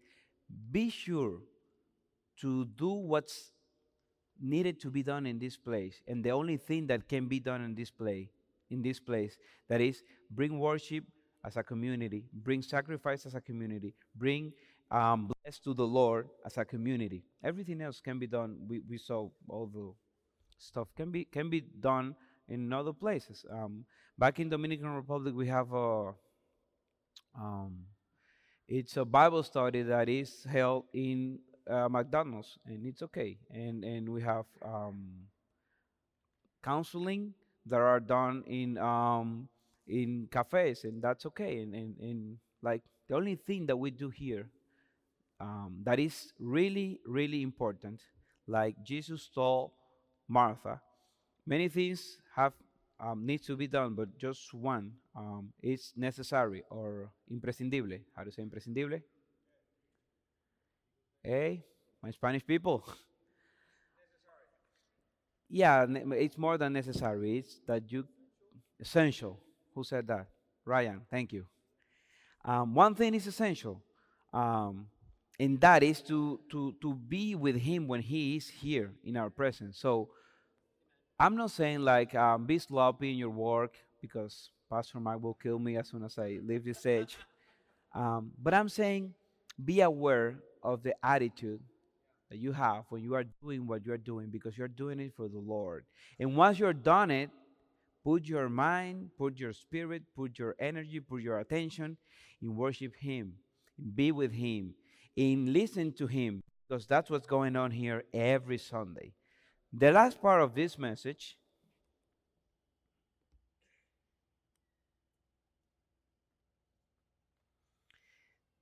be 0.71 0.91
sure 0.91 1.39
to 2.43 2.67
do 2.77 2.91
what's 2.91 3.53
needed 4.39 4.79
to 4.83 4.91
be 4.91 5.03
done 5.03 5.25
in 5.25 5.39
this 5.39 5.57
place. 5.57 6.03
And 6.07 6.23
the 6.23 6.33
only 6.33 6.59
thing 6.59 6.89
that 6.89 7.09
can 7.09 7.27
be 7.27 7.41
done 7.41 7.63
in 7.63 7.75
this 7.75 7.91
place 7.91 8.29
in 8.69 8.83
this 8.83 9.01
place 9.01 9.39
that 9.71 9.81
is 9.81 10.03
bring 10.31 10.59
worship 10.59 11.05
as 11.47 11.57
a 11.57 11.63
community 11.63 12.25
bring 12.33 12.61
sacrifice 12.61 13.25
as 13.25 13.35
a 13.35 13.41
community 13.41 13.95
bring 14.17 14.53
um, 14.91 15.31
blessed 15.43 15.65
to 15.65 15.75
the 15.75 15.87
Lord 15.87 16.29
as 16.45 16.57
a 16.59 16.65
community. 16.65 17.25
Everything 17.43 17.81
else 17.81 18.01
can 18.01 18.19
be 18.19 18.27
done. 18.27 18.57
We, 18.69 18.83
we 18.89 18.99
saw 18.99 19.29
all 19.49 19.67
the 19.67 19.93
stuff 20.59 20.89
can 20.97 21.11
be 21.11 21.25
can 21.25 21.51
be 21.51 21.61
done 21.61 22.15
in 22.49 22.73
other 22.73 22.93
places. 22.93 23.45
Um, 23.51 23.85
back 24.19 24.39
in 24.39 24.49
Dominican 24.49 24.91
Republic, 24.91 25.35
we 25.35 25.49
have 25.49 25.73
a 25.73 26.13
um, 27.39 27.85
it's 28.69 28.97
a 28.97 29.05
Bible 29.05 29.43
study 29.43 29.83
that 29.83 30.09
is 30.09 30.45
held 30.49 30.85
in 30.93 31.39
uh, 31.69 31.89
McDonald's, 31.89 32.59
and 32.67 32.87
it's 32.87 33.03
okay. 33.03 33.39
And 33.51 33.85
and 33.85 34.09
we 34.09 34.23
have 34.23 34.47
um, 34.65 35.27
counseling 36.63 37.35
that 37.67 37.81
are 37.81 38.01
done 38.01 38.45
in 38.47 38.79
um, 38.79 39.49
in 39.87 40.29
cafes, 40.31 40.85
and 40.85 41.03
that's 41.03 41.27
okay. 41.27 41.59
And, 41.59 41.75
and 41.75 41.97
and 41.99 42.37
like 42.63 42.83
the 43.09 43.17
only 43.17 43.37
thing 43.37 43.67
that 43.67 43.77
we 43.77 43.91
do 43.91 44.11
here 44.11 44.49
um, 45.41 45.79
that 45.85 45.99
is 45.99 46.33
really, 46.39 47.01
really 47.07 47.43
important. 47.43 48.01
Like 48.47 48.77
Jesus 48.85 49.29
told 49.35 49.73
Martha, 50.29 50.81
many 51.47 51.69
things 51.69 52.19
have 52.35 52.53
um, 52.99 53.27
needs 53.27 53.47
to 53.47 53.57
be 53.57 53.67
done, 53.67 53.95
but 53.95 54.17
just 54.17 54.55
one 54.55 54.93
um, 55.15 55.53
is 55.63 55.93
necessary 55.97 56.63
or 56.71 57.11
imprescindible. 57.33 58.01
How 58.15 58.25
to 58.25 58.33
say 58.33 58.43
imprescindible? 58.43 59.03
Hey, 61.23 61.65
my 62.03 62.11
Spanish 62.11 62.47
people. 62.47 62.85
yeah, 65.51 65.85
it's 65.89 66.39
more 66.39 66.57
than 66.57 66.73
necessary. 66.73 67.39
It's 67.39 67.61
that 67.67 67.91
you 67.91 68.07
essential. 68.81 69.39
Who 69.75 69.85
said 69.85 70.07
that? 70.07 70.29
Ryan. 70.65 71.03
Thank 71.11 71.33
you. 71.33 71.47
Um, 72.45 72.75
one 72.75 72.95
thing 72.95 73.15
is 73.15 73.27
essential. 73.27 73.83
Um, 74.33 74.87
and 75.39 75.61
that 75.61 75.83
is 75.83 76.01
to 76.03 76.41
to 76.51 76.75
to 76.81 76.95
be 76.95 77.35
with 77.35 77.57
him 77.57 77.87
when 77.87 78.01
he 78.01 78.37
is 78.37 78.49
here 78.49 78.93
in 79.05 79.17
our 79.17 79.31
presence. 79.31 79.79
So 79.79 80.09
i'm 81.19 81.37
not 81.37 81.51
saying 81.51 81.81
like 81.81 82.15
um, 82.15 82.45
be 82.45 82.59
sloppy 82.59 83.11
in 83.13 83.17
your 83.17 83.31
work 83.31 83.75
because 84.01 84.51
pastor 84.71 85.01
mike 85.01 85.23
will 85.23 85.35
kill 85.35 85.59
me 85.59 85.77
as 85.77 85.89
soon 85.89 86.05
as 86.05 86.19
i 86.19 86.39
leave 86.43 86.65
this 86.65 86.79
stage. 86.79 87.17
Um, 87.95 88.33
but 88.43 88.55
i'm 88.55 88.69
saying 88.69 89.15
be 89.63 89.81
aware 89.81 90.37
of 90.63 90.83
the 90.83 90.95
attitude 91.03 91.61
that 92.31 92.39
you 92.39 92.53
have 92.53 92.85
when 92.89 93.03
you 93.03 93.15
are 93.15 93.25
doing 93.43 93.67
what 93.67 93.87
you're 93.87 93.97
doing 93.97 94.29
because 94.29 94.59
you're 94.59 94.69
doing 94.69 94.99
it 95.01 95.13
for 95.17 95.29
the 95.29 95.39
lord. 95.39 95.85
And 96.19 96.37
once 96.37 96.59
you're 96.59 96.73
done 96.73 97.11
it 97.11 97.31
put 98.05 98.27
your 98.27 98.49
mind 98.49 99.11
put 99.19 99.39
your 99.39 99.53
spirit 99.53 100.03
put 100.15 100.39
your 100.39 100.55
energy 100.59 101.01
put 101.01 101.23
your 101.23 101.41
attention 101.41 101.97
in 102.41 102.55
worship 102.55 102.95
him 102.95 103.35
be 103.95 104.13
with 104.13 104.33
him 104.33 104.75
in 105.17 105.53
listening 105.53 105.93
to 105.95 106.07
him 106.07 106.43
because 106.69 106.87
that's 106.87 107.11
what's 107.11 107.27
going 107.27 107.57
on 107.57 107.71
here 107.71 108.05
every 108.13 108.59
Sunday. 108.59 109.13
The 109.73 109.91
last 109.93 110.21
part 110.21 110.43
of 110.43 110.55
this 110.55 110.79
message 110.79 111.37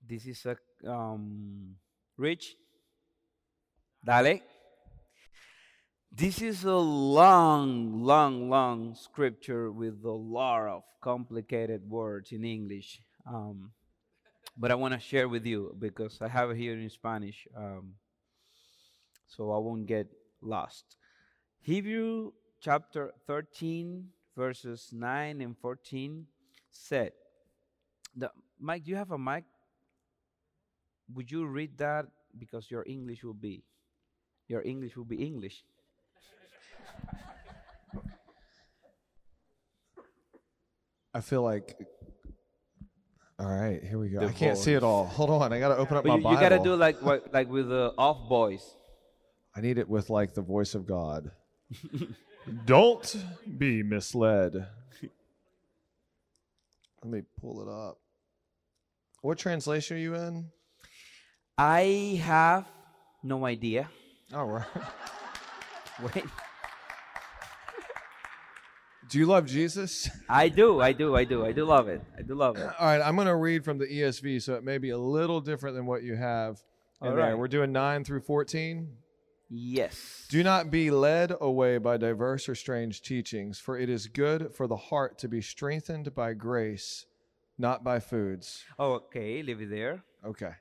this 0.06 0.26
is 0.26 0.46
a 0.46 0.56
um, 0.90 1.76
rich? 2.16 2.56
Dale? 4.04 4.40
This 6.12 6.42
is 6.42 6.64
a 6.64 6.76
long 6.76 8.04
long 8.04 8.48
long 8.48 8.94
scripture 8.94 9.72
with 9.72 10.04
a 10.04 10.12
lot 10.12 10.68
of 10.68 10.82
complicated 11.02 11.88
words 11.88 12.30
in 12.30 12.44
english. 12.44 13.00
Um, 13.26 13.72
but 14.56 14.70
I 14.70 14.74
want 14.74 14.94
to 14.94 15.00
share 15.00 15.28
with 15.28 15.44
you 15.46 15.74
because 15.78 16.18
I 16.20 16.28
have 16.28 16.50
it 16.50 16.56
here 16.56 16.74
in 16.74 16.88
Spanish, 16.88 17.48
um, 17.56 17.94
so 19.26 19.50
I 19.52 19.58
won't 19.58 19.86
get 19.86 20.06
lost. 20.40 20.96
Hebrew 21.60 22.32
chapter 22.60 23.12
13, 23.26 24.08
verses 24.36 24.90
9 24.92 25.40
and 25.40 25.58
14 25.58 26.26
said, 26.70 27.12
the, 28.16 28.30
Mike, 28.60 28.84
do 28.84 28.90
you 28.90 28.96
have 28.96 29.10
a 29.10 29.18
mic? 29.18 29.44
Would 31.14 31.30
you 31.30 31.46
read 31.46 31.76
that? 31.78 32.06
Because 32.38 32.70
your 32.70 32.84
English 32.86 33.24
will 33.24 33.34
be, 33.34 33.64
your 34.48 34.62
English 34.62 34.96
will 34.96 35.04
be 35.04 35.24
English. 35.24 35.64
I 41.14 41.20
feel 41.20 41.42
like 41.42 41.76
all 43.38 43.46
right, 43.46 43.82
here 43.82 43.98
we 43.98 44.10
go. 44.10 44.20
I 44.20 44.32
can't 44.32 44.56
see 44.56 44.74
it 44.74 44.82
all. 44.84 45.06
Hold 45.06 45.30
on, 45.30 45.52
I 45.52 45.58
got 45.58 45.68
to 45.68 45.76
open 45.76 45.96
up 45.96 46.04
but 46.04 46.10
my 46.10 46.16
you, 46.16 46.22
Bible. 46.22 46.36
You 46.36 46.48
got 46.48 46.56
to 46.56 46.62
do 46.62 46.76
like 46.76 47.02
what, 47.02 47.32
like 47.32 47.48
with 47.48 47.68
the 47.68 47.92
off 47.98 48.28
voice. 48.28 48.76
I 49.56 49.60
need 49.60 49.78
it 49.78 49.88
with 49.88 50.08
like 50.08 50.34
the 50.34 50.42
voice 50.42 50.74
of 50.74 50.86
God. 50.86 51.30
Don't 52.66 53.16
be 53.58 53.82
misled. 53.82 54.54
Let 57.02 57.12
me 57.12 57.22
pull 57.40 57.60
it 57.60 57.68
up. 57.68 57.98
What 59.22 59.38
translation 59.38 59.96
are 59.96 60.00
you 60.00 60.14
in? 60.14 60.50
I 61.58 62.20
have 62.22 62.66
no 63.22 63.44
idea. 63.46 63.88
All 64.32 64.46
right. 64.46 64.66
Wait. 66.14 66.24
Do 69.10 69.18
you 69.18 69.26
love 69.26 69.46
Jesus? 69.46 70.08
I 70.28 70.48
do, 70.48 70.80
I 70.80 70.92
do, 70.92 71.16
I 71.16 71.24
do, 71.24 71.44
I 71.44 71.52
do 71.52 71.64
love 71.64 71.88
it. 71.88 72.02
I 72.18 72.22
do 72.22 72.34
love 72.34 72.56
it. 72.56 72.70
All 72.78 72.86
right, 72.86 73.00
I'm 73.00 73.14
going 73.16 73.26
to 73.26 73.36
read 73.36 73.64
from 73.64 73.78
the 73.78 73.86
ESV, 73.86 74.42
so 74.42 74.54
it 74.54 74.64
may 74.64 74.78
be 74.78 74.90
a 74.90 74.98
little 74.98 75.40
different 75.40 75.76
than 75.76 75.86
what 75.86 76.02
you 76.02 76.16
have 76.16 76.62
All 77.00 77.14
there. 77.14 77.36
We're 77.36 77.48
doing 77.48 77.72
9 77.72 78.04
through 78.04 78.20
14. 78.20 78.88
Yes. 79.50 80.26
Do 80.30 80.42
not 80.42 80.70
be 80.70 80.90
led 80.90 81.32
away 81.40 81.78
by 81.78 81.96
diverse 81.96 82.48
or 82.48 82.54
strange 82.54 83.02
teachings, 83.02 83.58
for 83.58 83.78
it 83.78 83.88
is 83.88 84.06
good 84.06 84.54
for 84.54 84.66
the 84.66 84.76
heart 84.76 85.18
to 85.18 85.28
be 85.28 85.40
strengthened 85.40 86.14
by 86.14 86.32
grace, 86.32 87.06
not 87.58 87.84
by 87.84 88.00
foods. 88.00 88.64
Oh, 88.78 88.94
Okay, 88.94 89.42
leave 89.42 89.60
it 89.60 89.70
there. 89.70 90.02
Okay. 90.24 90.52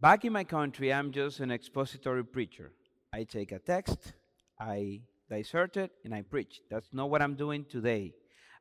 Back 0.00 0.24
in 0.24 0.32
my 0.32 0.44
country, 0.44 0.92
I'm 0.92 1.12
just 1.12 1.40
an 1.40 1.50
expository 1.50 2.24
preacher. 2.24 2.72
I 3.12 3.24
take 3.24 3.52
a 3.52 3.58
text, 3.58 4.12
I 4.60 5.00
dissert 5.28 5.76
it, 5.76 5.90
and 6.04 6.14
I 6.14 6.22
preach. 6.22 6.60
That's 6.70 6.88
not 6.92 7.10
what 7.10 7.22
I'm 7.22 7.34
doing 7.34 7.64
today. 7.68 8.14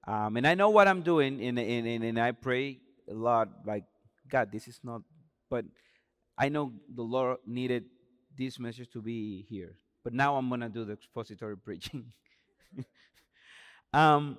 Um, 0.08 0.38
and 0.38 0.46
I 0.46 0.54
know 0.54 0.70
what 0.70 0.88
I'm 0.88 1.02
doing, 1.02 1.42
and, 1.42 1.58
and, 1.58 1.88
and, 1.88 2.04
and 2.04 2.20
I 2.20 2.32
pray 2.32 2.80
a 3.10 3.14
lot, 3.14 3.50
like, 3.66 3.84
God, 4.30 4.52
this 4.52 4.68
is 4.68 4.80
not, 4.84 5.02
but 5.50 5.66
I 6.38 6.50
know 6.50 6.74
the 6.94 7.04
Lord 7.04 7.38
needed 7.46 7.86
this 8.38 8.60
message 8.60 8.90
to 8.92 9.02
be 9.02 9.46
here. 9.50 9.78
But 10.04 10.14
now 10.14 10.36
I'm 10.36 10.50
going 10.50 10.62
to 10.62 10.70
do 10.70 10.86
the 10.86 10.94
expository 10.94 11.58
preaching. 11.58 12.12
um, 13.94 14.38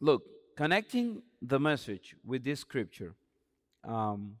look, 0.00 0.22
connecting 0.56 1.22
the 1.40 1.58
message 1.58 2.14
with 2.24 2.44
this 2.44 2.60
scripture. 2.60 3.14
Um, 3.84 4.36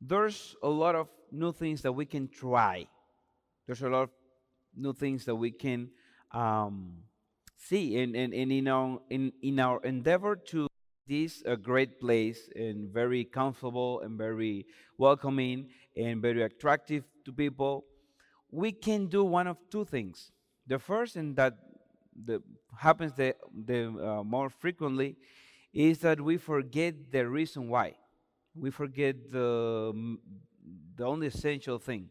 there's 0.00 0.56
a 0.62 0.68
lot 0.68 0.94
of 0.94 1.08
new 1.30 1.52
things 1.52 1.82
that 1.82 1.92
we 1.92 2.06
can 2.06 2.28
try. 2.28 2.86
There's 3.70 3.82
a 3.82 3.88
lot 3.88 4.02
of 4.02 4.10
new 4.74 4.92
things 4.92 5.24
that 5.26 5.36
we 5.36 5.52
can 5.52 5.90
um, 6.32 7.04
see, 7.56 8.02
and, 8.02 8.16
and, 8.16 8.34
and 8.34 8.50
in, 8.50 8.66
our, 8.66 8.98
in, 9.10 9.32
in 9.42 9.60
our 9.60 9.80
endeavor 9.84 10.34
to 10.46 10.66
this 11.06 11.44
a 11.46 11.56
great 11.56 12.00
place 12.00 12.50
and 12.56 12.92
very 12.92 13.22
comfortable 13.24 14.00
and 14.00 14.18
very 14.18 14.66
welcoming 14.98 15.68
and 15.96 16.20
very 16.20 16.42
attractive 16.42 17.04
to 17.24 17.32
people, 17.32 17.84
we 18.50 18.72
can 18.72 19.06
do 19.06 19.22
one 19.22 19.46
of 19.46 19.56
two 19.70 19.84
things. 19.84 20.32
The 20.66 20.80
first, 20.80 21.14
and 21.14 21.36
that 21.36 21.54
the, 22.26 22.42
happens 22.76 23.12
the, 23.12 23.36
the 23.54 23.86
uh, 23.86 24.24
more 24.24 24.50
frequently, 24.50 25.14
is 25.72 26.00
that 26.00 26.20
we 26.20 26.38
forget 26.38 27.12
the 27.12 27.28
reason 27.28 27.68
why 27.68 27.94
we 28.52 28.72
forget 28.72 29.30
the, 29.30 30.16
the 30.96 31.04
only 31.04 31.28
essential 31.28 31.78
thing. 31.78 32.08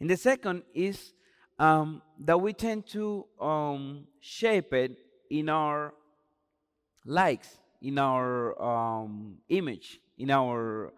And 0.00 0.10
the 0.10 0.16
second 0.16 0.62
is 0.74 1.12
um, 1.58 2.02
that 2.20 2.40
we 2.40 2.52
tend 2.52 2.86
to 2.88 3.26
um, 3.40 4.06
shape 4.20 4.72
it 4.72 4.96
in 5.30 5.48
our 5.48 5.94
likes, 7.06 7.48
in 7.80 7.98
our 7.98 8.60
um, 8.62 9.38
image, 9.48 10.00
in 10.18 10.30
our 10.30 10.92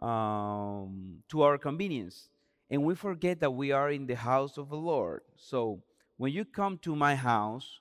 um, 0.00 1.18
to 1.28 1.42
our 1.42 1.58
convenience, 1.58 2.28
and 2.70 2.84
we 2.84 2.94
forget 2.94 3.40
that 3.40 3.50
we 3.50 3.72
are 3.72 3.90
in 3.90 4.06
the 4.06 4.14
house 4.14 4.56
of 4.56 4.68
the 4.68 4.76
Lord. 4.76 5.22
So 5.36 5.82
when 6.16 6.32
you 6.32 6.44
come 6.44 6.78
to 6.78 6.94
my 6.94 7.14
house, 7.14 7.80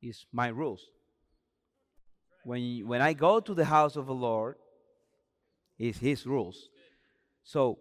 is 0.00 0.26
my 0.32 0.48
rules. 0.48 0.90
When 2.44 2.86
when 2.86 3.00
I 3.02 3.12
go 3.12 3.40
to 3.40 3.54
the 3.54 3.64
house 3.64 3.96
of 3.96 4.06
the 4.06 4.14
Lord, 4.14 4.56
is 5.78 5.98
his 5.98 6.26
rules. 6.26 6.68
So 7.44 7.78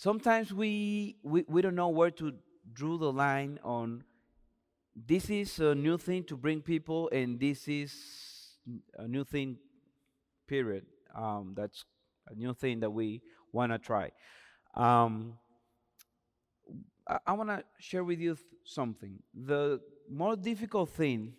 sometimes 0.00 0.50
we, 0.50 1.16
we 1.22 1.44
we 1.46 1.60
don't 1.60 1.74
know 1.74 1.90
where 1.90 2.10
to 2.10 2.32
draw 2.72 2.96
the 2.96 3.12
line 3.12 3.58
on 3.62 4.02
this 4.94 5.28
is 5.28 5.58
a 5.58 5.74
new 5.74 5.98
thing 5.98 6.24
to 6.24 6.36
bring 6.36 6.62
people 6.62 7.10
and 7.12 7.38
this 7.38 7.68
is 7.68 7.92
a 8.96 9.06
new 9.06 9.24
thing 9.24 9.58
period. 10.48 10.86
Um, 11.14 11.52
that's 11.54 11.84
a 12.28 12.34
new 12.34 12.54
thing 12.54 12.80
that 12.80 12.90
we 12.90 13.20
want 13.52 13.72
to 13.72 13.78
try. 13.78 14.10
Um, 14.74 15.34
i, 17.06 17.18
I 17.26 17.32
want 17.34 17.50
to 17.50 17.62
share 17.78 18.04
with 18.04 18.20
you 18.20 18.34
th- 18.36 18.46
something. 18.64 19.18
The 19.34 19.80
more 20.10 20.34
difficult 20.34 20.90
thing 20.90 21.34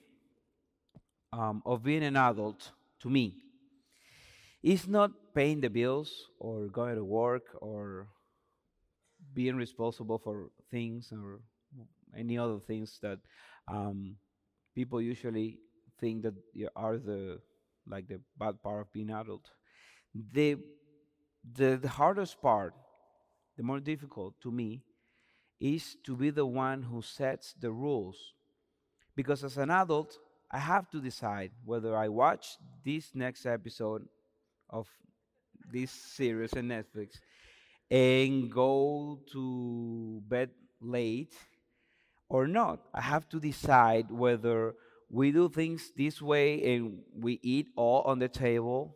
um, 1.33 1.63
of 1.65 1.83
being 1.83 2.03
an 2.03 2.15
adult 2.15 2.71
to 2.99 3.09
me 3.09 3.37
is 4.61 4.87
not 4.87 5.11
paying 5.33 5.61
the 5.61 5.69
bills 5.69 6.11
or 6.39 6.67
going 6.67 6.95
to 6.95 7.03
work 7.03 7.43
or 7.59 8.07
being 9.33 9.55
responsible 9.55 10.17
for 10.17 10.49
things 10.69 11.11
or 11.11 11.39
any 12.17 12.37
other 12.37 12.59
things 12.59 12.99
that 13.01 13.19
um, 13.67 14.15
people 14.75 15.01
usually 15.01 15.59
think 15.99 16.23
that 16.23 16.33
are 16.75 16.97
the 16.97 17.39
like 17.87 18.07
the 18.07 18.19
bad 18.37 18.61
part 18.61 18.81
of 18.81 18.91
being 18.93 19.09
adult. 19.09 19.49
The, 20.33 20.57
the 21.53 21.77
the 21.77 21.89
hardest 21.89 22.41
part, 22.41 22.73
the 23.57 23.63
more 23.63 23.79
difficult 23.79 24.39
to 24.41 24.51
me, 24.51 24.83
is 25.59 25.97
to 26.05 26.15
be 26.15 26.29
the 26.29 26.45
one 26.45 26.83
who 26.83 27.01
sets 27.01 27.53
the 27.53 27.71
rules. 27.71 28.33
Because 29.15 29.43
as 29.43 29.57
an 29.57 29.69
adult, 29.69 30.17
I 30.51 30.59
have 30.59 30.89
to 30.91 31.01
decide 31.01 31.51
whether 31.65 31.95
I 31.95 32.09
watch 32.09 32.57
this 32.83 33.11
next 33.15 33.45
episode 33.45 34.07
of 34.69 34.87
this 35.71 35.91
series 35.91 36.53
on 36.53 36.63
Netflix 36.63 37.19
and 37.91 38.49
go 38.49 39.19
to 39.33 40.23
bed 40.27 40.49
late 40.79 41.33
or 42.29 42.47
not. 42.47 42.79
I 42.93 43.01
have 43.01 43.27
to 43.29 43.39
decide 43.39 44.09
whether 44.09 44.73
we 45.09 45.33
do 45.33 45.49
things 45.49 45.91
this 45.97 46.21
way 46.21 46.73
and 46.75 46.99
we 47.13 47.39
eat 47.43 47.67
all 47.75 48.03
on 48.03 48.19
the 48.19 48.29
table 48.29 48.95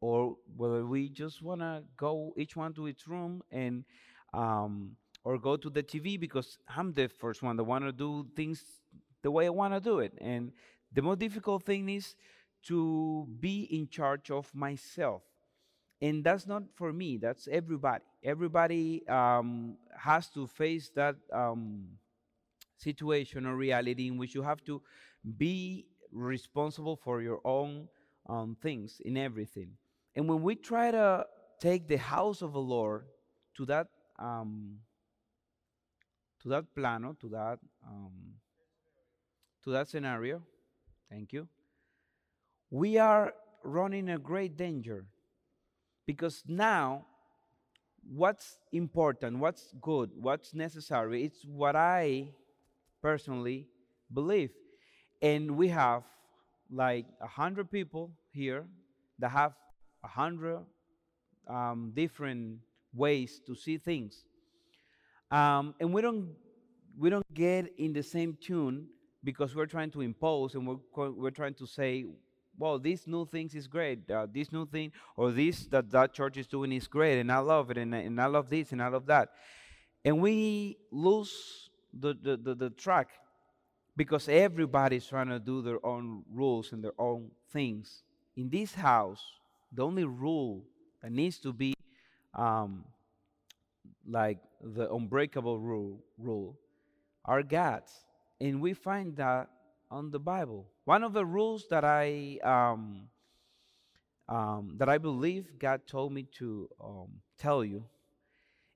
or 0.00 0.36
whether 0.56 0.86
we 0.86 1.10
just 1.10 1.42
want 1.42 1.60
to 1.60 1.84
go 1.98 2.32
each 2.38 2.56
one 2.56 2.72
to 2.72 2.86
its 2.86 3.06
room 3.06 3.42
and 3.52 3.84
um, 4.32 4.96
or 5.24 5.38
go 5.38 5.56
to 5.56 5.68
the 5.68 5.82
TV 5.82 6.18
because 6.18 6.58
I'm 6.74 6.94
the 6.94 7.08
first 7.08 7.42
one 7.42 7.56
that 7.56 7.64
want 7.64 7.84
to 7.84 7.92
do 7.92 8.26
things 8.34 8.64
the 9.22 9.30
way 9.30 9.46
I 9.46 9.50
want 9.50 9.74
to 9.74 9.80
do 9.80 9.98
it. 10.00 10.14
And 10.20 10.52
the 10.92 11.02
most 11.02 11.18
difficult 11.18 11.64
thing 11.64 11.88
is 11.90 12.16
to 12.64 13.28
be 13.38 13.62
in 13.70 13.88
charge 13.88 14.30
of 14.30 14.52
myself. 14.54 15.22
And 16.02 16.24
that's 16.24 16.48
not 16.48 16.64
for 16.74 16.92
me, 16.92 17.16
that's 17.16 17.46
everybody. 17.46 18.02
Everybody 18.24 19.06
um, 19.06 19.76
has 19.96 20.28
to 20.30 20.48
face 20.48 20.90
that 20.96 21.14
um, 21.32 21.86
situation 22.76 23.46
or 23.46 23.54
reality 23.56 24.08
in 24.08 24.18
which 24.18 24.34
you 24.34 24.42
have 24.42 24.64
to 24.64 24.82
be 25.38 25.86
responsible 26.10 26.96
for 26.96 27.22
your 27.22 27.40
own 27.44 27.86
um, 28.28 28.56
things 28.60 29.00
in 29.04 29.16
everything. 29.16 29.70
And 30.16 30.28
when 30.28 30.42
we 30.42 30.56
try 30.56 30.90
to 30.90 31.24
take 31.60 31.86
the 31.86 31.98
house 31.98 32.42
of 32.42 32.52
the 32.52 32.60
Lord 32.60 33.04
to 33.56 33.64
that 33.66 33.86
um, 34.18 34.78
to 36.42 36.48
that 36.48 36.74
plano, 36.74 37.16
to 37.20 37.28
that 37.28 37.60
um, 37.86 38.34
to 39.62 39.70
that 39.70 39.88
scenario, 39.88 40.42
thank 41.08 41.32
you. 41.32 41.46
We 42.70 42.98
are 42.98 43.34
running 43.62 44.08
a 44.08 44.18
great 44.18 44.56
danger 44.56 45.06
because 46.06 46.42
now 46.46 47.04
what's 48.08 48.58
important, 48.72 49.38
what's 49.38 49.72
good, 49.80 50.10
what's 50.20 50.54
necessary, 50.54 51.24
it's 51.24 51.44
what 51.44 51.76
I 51.76 52.28
personally 53.00 53.68
believe. 54.12 54.50
And 55.20 55.56
we 55.56 55.68
have 55.68 56.02
like 56.70 57.06
a 57.20 57.26
hundred 57.26 57.70
people 57.70 58.10
here 58.32 58.64
that 59.18 59.30
have 59.30 59.52
a 60.02 60.08
hundred 60.08 60.60
um, 61.48 61.92
different 61.94 62.58
ways 62.94 63.40
to 63.46 63.54
see 63.54 63.78
things, 63.78 64.24
um, 65.30 65.74
and 65.80 65.92
we 65.92 66.02
don't 66.02 66.30
we 66.98 67.10
don't 67.10 67.34
get 67.34 67.72
in 67.78 67.92
the 67.92 68.02
same 68.02 68.36
tune 68.40 68.86
because 69.24 69.54
we're 69.54 69.66
trying 69.66 69.90
to 69.90 70.00
impose 70.00 70.54
and 70.54 70.66
we're 70.66 71.10
we're 71.10 71.30
trying 71.30 71.54
to 71.54 71.66
say, 71.66 72.04
well, 72.62 72.78
this 72.78 73.06
new 73.08 73.26
things 73.26 73.54
is 73.56 73.66
great, 73.66 74.08
uh, 74.10 74.26
this 74.32 74.52
new 74.52 74.64
thing 74.66 74.92
or 75.16 75.32
this 75.32 75.66
that 75.66 75.90
that 75.90 76.12
church 76.14 76.36
is 76.36 76.46
doing 76.46 76.70
is 76.72 76.86
great, 76.86 77.18
and 77.18 77.30
I 77.32 77.38
love 77.38 77.70
it, 77.72 77.78
and 77.78 77.94
I- 77.94 78.04
and 78.08 78.20
I 78.20 78.26
love 78.26 78.48
this, 78.48 78.70
and 78.72 78.80
I 78.80 78.88
love 78.88 79.06
that, 79.06 79.30
and 80.04 80.20
we 80.20 80.78
lose 80.90 81.70
the 81.92 82.14
the, 82.14 82.36
the, 82.36 82.54
the 82.54 82.70
track 82.70 83.08
because 83.96 84.28
everybody's 84.28 85.06
trying 85.06 85.28
to 85.28 85.40
do 85.40 85.62
their 85.62 85.84
own 85.84 86.24
rules 86.32 86.72
and 86.72 86.82
their 86.84 86.98
own 86.98 87.30
things. 87.52 88.04
In 88.36 88.48
this 88.50 88.74
house, 88.74 89.22
the 89.72 89.84
only 89.84 90.04
rule 90.04 90.64
that 91.02 91.12
needs 91.12 91.38
to 91.40 91.52
be 91.52 91.74
um, 92.34 92.84
like 94.06 94.38
the 94.60 94.92
unbreakable 94.92 95.58
rule, 95.58 96.00
rule 96.18 96.58
are 97.24 97.42
God's. 97.42 97.92
And 98.40 98.60
we 98.60 98.74
find 98.74 99.16
that 99.16 99.48
on 99.92 100.10
the 100.10 100.18
Bible. 100.18 100.66
One 100.86 101.04
of 101.04 101.12
the 101.12 101.24
rules 101.24 101.68
that 101.68 101.84
I 101.84 102.38
um, 102.42 103.08
um, 104.28 104.74
that 104.78 104.88
I 104.88 104.98
believe 104.98 105.58
God 105.58 105.82
told 105.86 106.12
me 106.12 106.26
to 106.38 106.68
um, 106.82 107.20
tell 107.38 107.62
you 107.62 107.84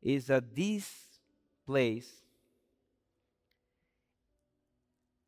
is 0.03 0.27
that 0.27 0.55
this 0.55 0.87
place 1.67 2.11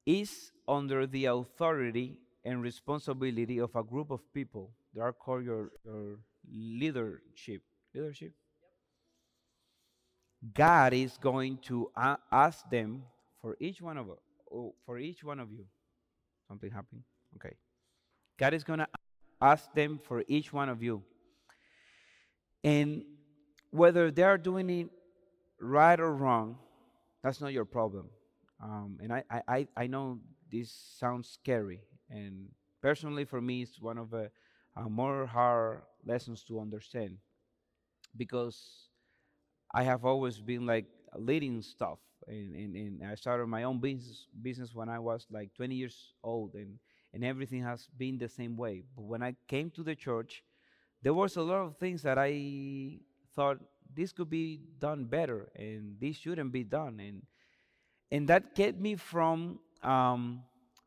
is 0.05 0.53
under 0.69 1.07
the 1.07 1.25
authority 1.27 2.19
and 2.45 2.63
responsibility 2.63 3.59
of 3.59 3.75
a 3.75 3.83
group 3.83 4.11
of 4.11 4.21
people. 4.35 4.71
They 4.95 5.01
are 5.01 5.13
called 5.13 5.45
your, 5.45 5.73
your 5.85 6.19
leadership. 6.51 7.63
Leadership? 7.95 8.33
God 10.55 10.93
is 10.93 11.19
going 11.19 11.59
to 11.69 11.91
ask 12.31 12.69
them 12.71 13.03
for 13.41 13.57
each 13.59 13.81
one 13.81 13.97
of 13.97 14.07
for 14.87 14.99
each 14.99 15.25
one 15.25 15.41
of 15.41 15.51
you. 15.51 15.67
Something 16.49 16.71
happened. 16.71 17.03
Okay. 17.37 17.55
God 18.39 18.55
is 18.55 18.65
going 18.65 18.81
to 18.81 18.89
ask 19.41 19.73
them 19.75 20.01
for 20.03 20.25
each 20.29 20.53
one 20.53 20.69
of 20.69 20.83
you. 20.83 21.03
And 22.65 23.05
whether 23.71 24.11
they 24.11 24.23
are 24.23 24.39
doing 24.39 24.71
it 24.71 24.89
right 25.61 25.99
or 25.99 26.15
wrong, 26.15 26.59
that's 27.23 27.41
not 27.41 27.53
your 27.53 27.65
problem. 27.65 28.09
Um, 28.63 28.99
and 29.03 29.13
I, 29.13 29.25
I, 29.31 29.43
I- 29.49 29.69
I 29.77 29.87
know 29.87 30.21
this 30.51 30.73
sounds 30.99 31.29
scary. 31.31 31.81
And 32.11 32.49
personally, 32.83 33.25
for 33.25 33.41
me, 33.41 33.63
it's 33.63 33.81
one 33.81 33.99
of 33.99 34.11
the 34.11 34.31
uh, 34.77 34.89
more 34.89 35.27
hard 35.27 35.83
lessons 36.07 36.45
to 36.45 36.61
understand 36.61 37.19
because 38.17 38.89
I 39.75 39.83
have 39.85 40.05
always 40.05 40.41
been 40.41 40.67
like 40.67 40.87
leading 41.17 41.63
stuff. 41.63 41.99
And, 42.29 42.55
and, 42.55 42.77
and 42.77 43.11
I 43.11 43.15
started 43.15 43.47
my 43.47 43.63
own 43.65 43.81
business 43.81 44.27
business 44.43 44.75
when 44.75 44.89
I 44.89 44.99
was 44.99 45.27
like 45.31 45.55
20 45.55 45.75
years 45.75 46.15
old, 46.23 46.55
and, 46.55 46.79
and 47.15 47.25
everything 47.25 47.63
has 47.63 47.89
been 47.97 48.19
the 48.19 48.29
same 48.29 48.57
way. 48.57 48.85
But 48.95 49.05
when 49.05 49.23
I 49.23 49.35
came 49.47 49.71
to 49.71 49.83
the 49.83 49.95
church, 49.95 50.43
there 51.03 51.15
was 51.15 51.37
a 51.37 51.43
lot 51.43 51.63
of 51.63 51.77
things 51.79 52.03
that 52.03 52.19
I 52.19 52.99
thought 53.35 53.59
this 53.95 54.13
could 54.13 54.29
be 54.29 54.61
done 54.79 55.05
better, 55.05 55.49
and 55.57 55.97
this 56.01 56.17
shouldn't 56.17 56.53
be 56.53 56.65
done, 56.65 57.01
and 57.01 57.23
and 58.11 58.29
that 58.29 58.55
kept 58.55 58.79
me 58.79 58.97
from 58.97 59.61
um, 59.83 60.43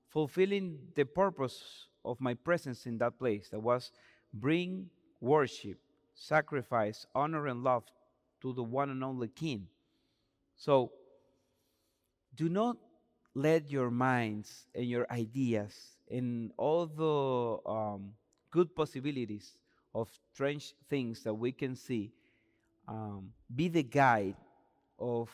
fulfilling 0.09 0.79
the 0.95 1.05
purpose 1.05 1.87
of 2.03 2.19
my 2.19 2.33
presence 2.33 2.85
in 2.85 2.97
that 2.97 3.17
place. 3.19 3.49
That 3.49 3.59
was 3.59 3.91
bring 4.33 4.89
worship, 5.19 5.77
sacrifice, 6.13 7.05
honor, 7.13 7.47
and 7.47 7.63
love 7.63 7.83
to 8.41 8.53
the 8.53 8.63
one 8.63 8.89
and 8.89 9.03
only 9.03 9.27
King. 9.27 9.67
So 10.55 10.91
do 12.35 12.49
not 12.49 12.77
let 13.33 13.69
your 13.69 13.91
minds 13.91 14.65
and 14.75 14.85
your 14.85 15.07
ideas 15.11 15.73
and 16.09 16.51
all 16.57 16.85
the 16.85 17.69
um, 17.69 18.13
good 18.51 18.75
possibilities 18.75 19.57
of 19.95 20.09
strange 20.33 20.73
things 20.89 21.23
that 21.23 21.33
we 21.33 21.51
can 21.51 21.75
see 21.75 22.11
um, 22.87 23.31
be 23.53 23.67
the 23.67 23.83
guide 23.83 24.35
of 24.99 25.29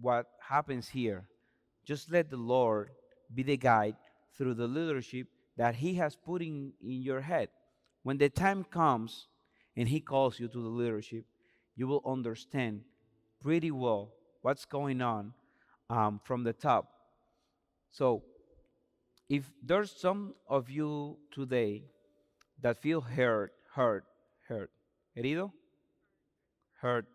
what 0.00 0.26
happens 0.40 0.88
here. 0.88 1.24
Just 1.84 2.10
let 2.10 2.30
the 2.30 2.36
Lord 2.36 2.90
be 3.34 3.42
the 3.42 3.56
guide 3.56 3.96
through 4.36 4.54
the 4.54 4.66
leadership 4.66 5.28
that 5.56 5.74
He 5.74 5.94
has 5.94 6.16
put 6.16 6.42
in, 6.42 6.72
in 6.82 7.02
your 7.02 7.20
head. 7.20 7.48
When 8.02 8.18
the 8.18 8.28
time 8.28 8.64
comes 8.64 9.28
and 9.76 9.88
He 9.88 10.00
calls 10.00 10.40
you 10.40 10.48
to 10.48 10.62
the 10.62 10.68
leadership, 10.68 11.24
you 11.76 11.86
will 11.86 12.02
understand 12.06 12.82
pretty 13.42 13.70
well 13.70 14.12
what's 14.42 14.64
going 14.64 15.00
on 15.02 15.34
um, 15.94 16.20
from 16.24 16.44
the 16.44 16.52
top. 16.52 16.88
So, 17.90 18.22
if 19.28 19.50
there's 19.62 19.90
some 19.92 20.34
of 20.48 20.70
you 20.70 21.16
today 21.32 21.84
that 22.62 22.78
feel 22.82 23.00
hurt, 23.00 23.52
hurt, 23.74 24.04
hurt, 24.48 24.70
herido, 25.16 25.52
hurt, 26.80 27.06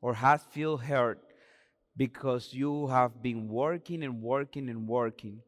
or 0.00 0.14
has 0.14 0.42
feel 0.44 0.76
hurt 0.76 1.20
because 1.96 2.54
you 2.54 2.86
have 2.88 3.22
been 3.22 3.48
working 3.48 4.02
and 4.04 4.22
working 4.22 4.68
and 4.68 4.86
working, 4.88 5.42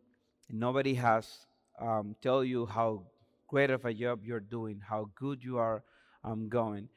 and 0.49 0.61
nobody 0.61 0.95
has 0.95 1.47
um, 1.81 2.17
tell 2.23 2.45
you 2.45 2.67
how 2.67 3.05
great 3.49 3.71
of 3.71 3.85
a 3.85 3.95
job 3.95 4.21
you're 4.25 4.41
doing, 4.41 4.81
how 4.89 5.11
good 5.17 5.43
you 5.43 5.59
are 5.59 5.83
um, 6.25 6.49
going. 6.49 6.89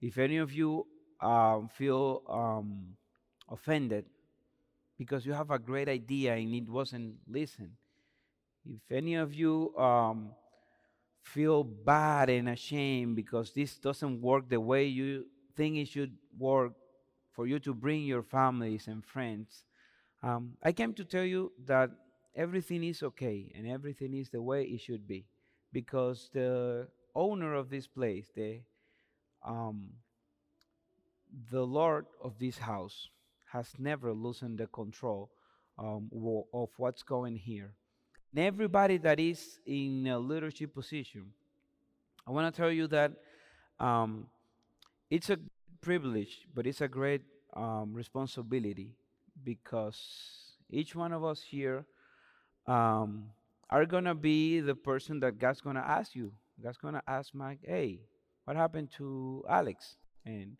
If 0.00 0.18
any 0.18 0.38
of 0.38 0.52
you 0.52 0.86
um, 1.20 1.68
feel 1.68 2.22
um, 2.28 2.96
offended 3.50 4.06
because 4.98 5.26
you 5.26 5.32
have 5.32 5.50
a 5.50 5.58
great 5.58 5.88
idea 5.88 6.34
and 6.34 6.54
it 6.54 6.68
wasn't 6.68 7.16
listened, 7.28 7.72
if 8.64 8.80
any 8.90 9.14
of 9.14 9.34
you 9.34 9.74
um, 9.76 10.30
feel 11.22 11.64
bad 11.64 12.30
and 12.30 12.48
ashamed 12.48 13.16
because 13.16 13.52
this 13.52 13.76
doesn't 13.78 14.20
work 14.20 14.48
the 14.48 14.60
way 14.60 14.84
you 14.84 15.26
think 15.56 15.76
it 15.76 15.88
should 15.88 16.16
work 16.38 16.72
for 17.32 17.46
you 17.46 17.58
to 17.58 17.74
bring 17.74 18.04
your 18.04 18.22
families 18.22 18.86
and 18.86 19.04
friends, 19.04 19.64
um, 20.22 20.52
I 20.62 20.72
came 20.72 20.94
to 20.94 21.04
tell 21.04 21.24
you 21.24 21.52
that 21.66 21.90
everything 22.34 22.84
is 22.84 23.02
okay 23.02 23.52
and 23.56 23.66
everything 23.66 24.14
is 24.14 24.30
the 24.30 24.40
way 24.40 24.64
it 24.64 24.80
should 24.80 25.06
be 25.06 25.26
because 25.72 26.30
the 26.32 26.86
owner 27.14 27.54
of 27.54 27.70
this 27.70 27.86
place, 27.86 28.26
the 28.34 28.60
um, 29.44 29.90
the 31.50 31.64
Lord 31.64 32.06
of 32.22 32.38
this 32.38 32.58
house, 32.58 33.08
has 33.52 33.68
never 33.78 34.12
loosened 34.12 34.58
the 34.58 34.66
control 34.66 35.30
um, 35.78 36.10
of 36.54 36.70
what's 36.76 37.02
going 37.02 37.36
here. 37.36 37.74
And 38.34 38.44
everybody 38.46 38.96
that 38.98 39.20
is 39.20 39.58
in 39.66 40.06
a 40.06 40.18
leadership 40.18 40.74
position, 40.74 41.26
I 42.26 42.30
want 42.30 42.52
to 42.52 42.58
tell 42.58 42.70
you 42.70 42.86
that 42.88 43.12
um, 43.78 44.26
it's 45.10 45.28
a 45.28 45.38
privilege, 45.82 46.46
but 46.54 46.66
it's 46.66 46.80
a 46.80 46.88
great 46.88 47.22
um, 47.54 47.92
responsibility 47.92 48.96
because 49.44 49.98
each 50.70 50.94
one 50.94 51.12
of 51.12 51.22
us 51.22 51.42
here 51.42 51.84
um, 52.66 53.26
are 53.68 53.84
going 53.84 54.04
to 54.04 54.14
be 54.14 54.60
the 54.60 54.74
person 54.74 55.20
that 55.20 55.38
God's 55.38 55.60
going 55.60 55.76
to 55.76 55.86
ask 55.86 56.14
you. 56.14 56.32
God's 56.62 56.78
going 56.78 56.94
to 56.94 57.02
ask 57.06 57.34
Mike, 57.34 57.58
hey, 57.62 58.00
what 58.44 58.56
happened 58.56 58.90
to 58.96 59.44
Alex? 59.48 59.96
And 60.24 60.56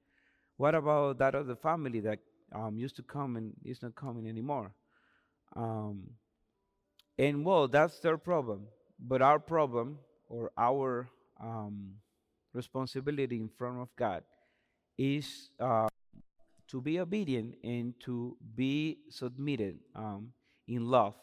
what 0.59 0.75
about 0.75 1.19
that 1.19 1.35
other 1.35 1.57
family 1.57 2.01
that 2.01 2.19
um, 2.55 2.79
used 2.79 2.97
to 2.97 3.03
come 3.03 3.37
and 3.37 3.53
is 3.65 3.83
not 3.83 3.95
coming 3.95 4.29
anymore? 4.29 4.73
Um, 5.55 6.11
and 7.19 7.45
well, 7.45 7.69
that's 7.69 7.99
their 8.01 8.19
problem. 8.19 8.67
But 8.99 9.23
our 9.23 9.39
problem 9.39 9.99
or 10.29 10.51
our 10.57 11.09
um, 11.41 11.95
responsibility 12.53 13.37
in 13.37 13.49
front 13.49 13.81
of 13.81 13.89
God 13.97 14.23
is 14.97 15.51
uh, 15.59 15.89
to 16.69 16.81
be 16.81 17.01
obedient 17.01 17.57
and 17.65 17.95
to 18.01 18.37
be 18.55 18.99
submitted 19.11 19.79
um, 19.95 20.33
in 20.69 20.89
love 20.89 21.15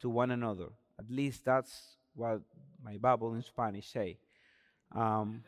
to 0.00 0.10
one 0.10 0.30
another. 0.30 0.68
At 0.98 1.10
least 1.10 1.44
that's 1.44 1.96
what 2.14 2.40
my 2.84 2.98
Bible 2.98 3.34
in 3.34 3.42
Spanish 3.42 3.88
say. 3.88 4.18
Um, 4.94 5.42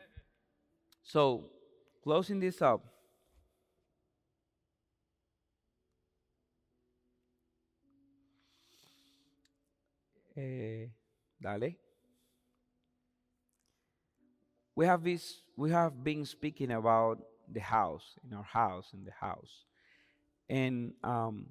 so, 1.03 1.51
closing 2.03 2.39
this 2.39 2.61
up. 2.61 2.83
Eh, 10.37 10.87
dale. 11.41 11.77
We 14.75 14.85
have 14.85 15.03
this. 15.03 15.41
We 15.55 15.71
have 15.71 16.03
been 16.03 16.25
speaking 16.25 16.71
about 16.71 17.19
the 17.49 17.61
house, 17.61 18.17
in 18.23 18.35
our 18.35 18.43
house, 18.43 18.91
in 18.93 19.05
the 19.05 19.11
house, 19.11 19.63
and 20.49 20.93
um, 21.03 21.47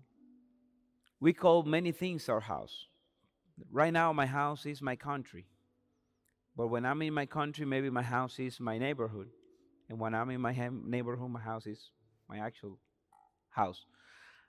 we 1.20 1.32
call 1.32 1.62
many 1.62 1.92
things 1.92 2.28
our 2.28 2.40
house. 2.40 2.86
Right 3.72 3.92
now, 3.92 4.12
my 4.12 4.26
house 4.26 4.66
is 4.66 4.82
my 4.82 4.96
country, 4.96 5.46
but 6.54 6.66
when 6.68 6.84
I'm 6.84 7.00
in 7.00 7.14
my 7.14 7.24
country, 7.24 7.64
maybe 7.64 7.88
my 7.88 8.02
house 8.02 8.38
is 8.38 8.60
my 8.60 8.76
neighborhood, 8.76 9.28
and 9.88 9.98
when 9.98 10.14
I'm 10.14 10.28
in 10.28 10.42
my 10.42 10.52
neighborhood, 10.84 11.30
my 11.30 11.40
house 11.40 11.66
is 11.66 11.90
my 12.28 12.38
actual 12.38 12.78
house. 13.48 13.86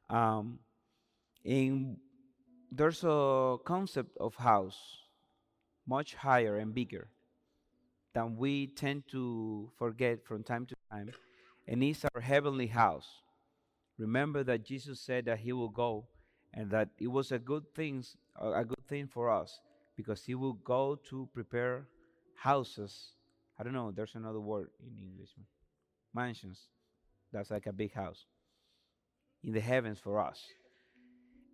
Um, 0.10 0.60
there's 2.76 3.04
a 3.04 3.58
concept 3.64 4.18
of 4.20 4.36
house 4.36 4.78
much 5.88 6.16
higher 6.16 6.58
and 6.58 6.74
bigger 6.74 7.08
than 8.14 8.36
we 8.38 8.68
tend 8.68 9.04
to 9.12 9.70
forget 9.78 10.26
from 10.26 10.44
time 10.44 10.66
to 10.66 10.76
time, 10.92 11.12
and 11.68 11.84
it's 11.84 12.06
our 12.14 12.22
heavenly 12.22 12.68
house. 12.68 13.08
Remember 13.98 14.44
that 14.44 14.66
Jesus 14.66 15.00
said 15.00 15.26
that 15.26 15.40
He 15.40 15.54
will 15.54 15.70
go, 15.70 16.08
and 16.54 16.70
that 16.72 16.90
it 17.00 17.08
was 17.08 17.32
a 17.32 17.40
good 17.40 17.64
things 17.76 18.18
a 18.36 18.52
a 18.62 18.66
good 18.66 18.86
thing 18.88 19.08
for 19.08 19.30
us 19.30 19.60
because 19.96 20.24
He 20.24 20.36
will 20.36 20.54
go 20.54 20.98
to 21.10 21.30
prepare 21.34 21.88
houses. 22.36 23.12
I 23.58 23.64
don't 23.64 23.74
know. 23.74 23.92
There's 23.92 24.16
another 24.16 24.42
word 24.42 24.70
in 24.80 25.02
English. 25.02 25.30
Mansions. 26.14 26.60
That's 27.32 27.52
like 27.52 27.68
a 27.68 27.74
big 27.74 27.94
house 27.94 28.26
in 29.44 29.54
the 29.54 29.62
heavens 29.62 30.00
for 30.00 30.20
us, 30.20 30.42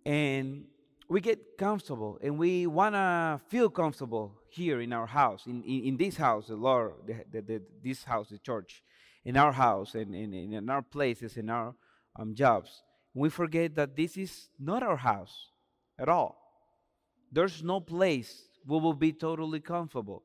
and 0.06 0.64
we 1.08 1.20
get 1.20 1.58
comfortable 1.58 2.18
and 2.22 2.38
we 2.38 2.66
want 2.66 2.94
to 2.94 3.40
feel 3.48 3.68
comfortable 3.68 4.38
here 4.48 4.80
in 4.80 4.92
our 4.92 5.06
house 5.06 5.46
in, 5.46 5.62
in, 5.64 5.84
in 5.84 5.96
this 5.96 6.16
house 6.16 6.46
the 6.48 6.56
lord 6.56 6.92
the, 7.06 7.24
the, 7.30 7.42
the, 7.42 7.62
this 7.82 8.04
house 8.04 8.28
the 8.28 8.38
church 8.38 8.82
in 9.24 9.36
our 9.36 9.52
house 9.52 9.94
and, 9.94 10.14
and, 10.14 10.34
and 10.34 10.54
in 10.54 10.70
our 10.70 10.82
places 10.82 11.36
in 11.36 11.50
our 11.50 11.74
um, 12.18 12.34
jobs 12.34 12.82
we 13.14 13.28
forget 13.28 13.74
that 13.74 13.96
this 13.96 14.16
is 14.16 14.48
not 14.58 14.82
our 14.82 14.96
house 14.96 15.48
at 15.98 16.08
all 16.08 16.42
there's 17.32 17.62
no 17.62 17.80
place 17.80 18.44
we 18.66 18.78
will 18.78 18.94
be 18.94 19.12
totally 19.12 19.60
comfortable. 19.60 20.22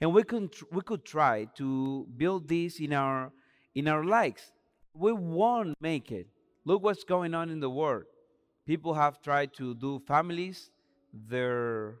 And 0.00 0.12
we 0.12 0.22
could, 0.22 0.54
we 0.72 0.80
could 0.82 1.04
try 1.04 1.46
to 1.56 2.06
build 2.16 2.48
this 2.48 2.80
in 2.80 2.92
our, 2.92 3.32
in 3.74 3.88
our 3.88 4.04
lives. 4.04 4.52
We 4.94 5.12
won't 5.12 5.76
make 5.80 6.10
it. 6.10 6.28
Look 6.64 6.82
what's 6.82 7.04
going 7.04 7.34
on 7.34 7.50
in 7.50 7.60
the 7.60 7.70
world. 7.70 8.04
People 8.66 8.94
have 8.94 9.20
tried 9.20 9.52
to 9.54 9.74
do 9.74 9.98
families, 10.06 10.70
their 11.12 11.96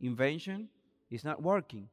invention 0.00 0.68
is 1.10 1.24
not 1.24 1.42
working. 1.42 1.88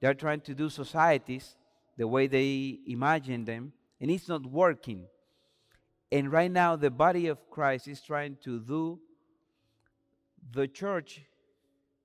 They're 0.00 0.14
trying 0.14 0.40
to 0.42 0.54
do 0.54 0.68
societies 0.68 1.56
the 1.96 2.06
way 2.06 2.28
they 2.28 2.78
imagine 2.86 3.44
them, 3.44 3.72
and 4.00 4.10
it's 4.10 4.28
not 4.28 4.46
working. 4.46 5.06
And 6.12 6.30
right 6.30 6.50
now, 6.50 6.76
the 6.76 6.90
body 6.90 7.26
of 7.26 7.50
Christ 7.50 7.88
is 7.88 8.00
trying 8.00 8.36
to 8.44 8.60
do 8.60 9.00
the 10.52 10.68
church 10.68 11.22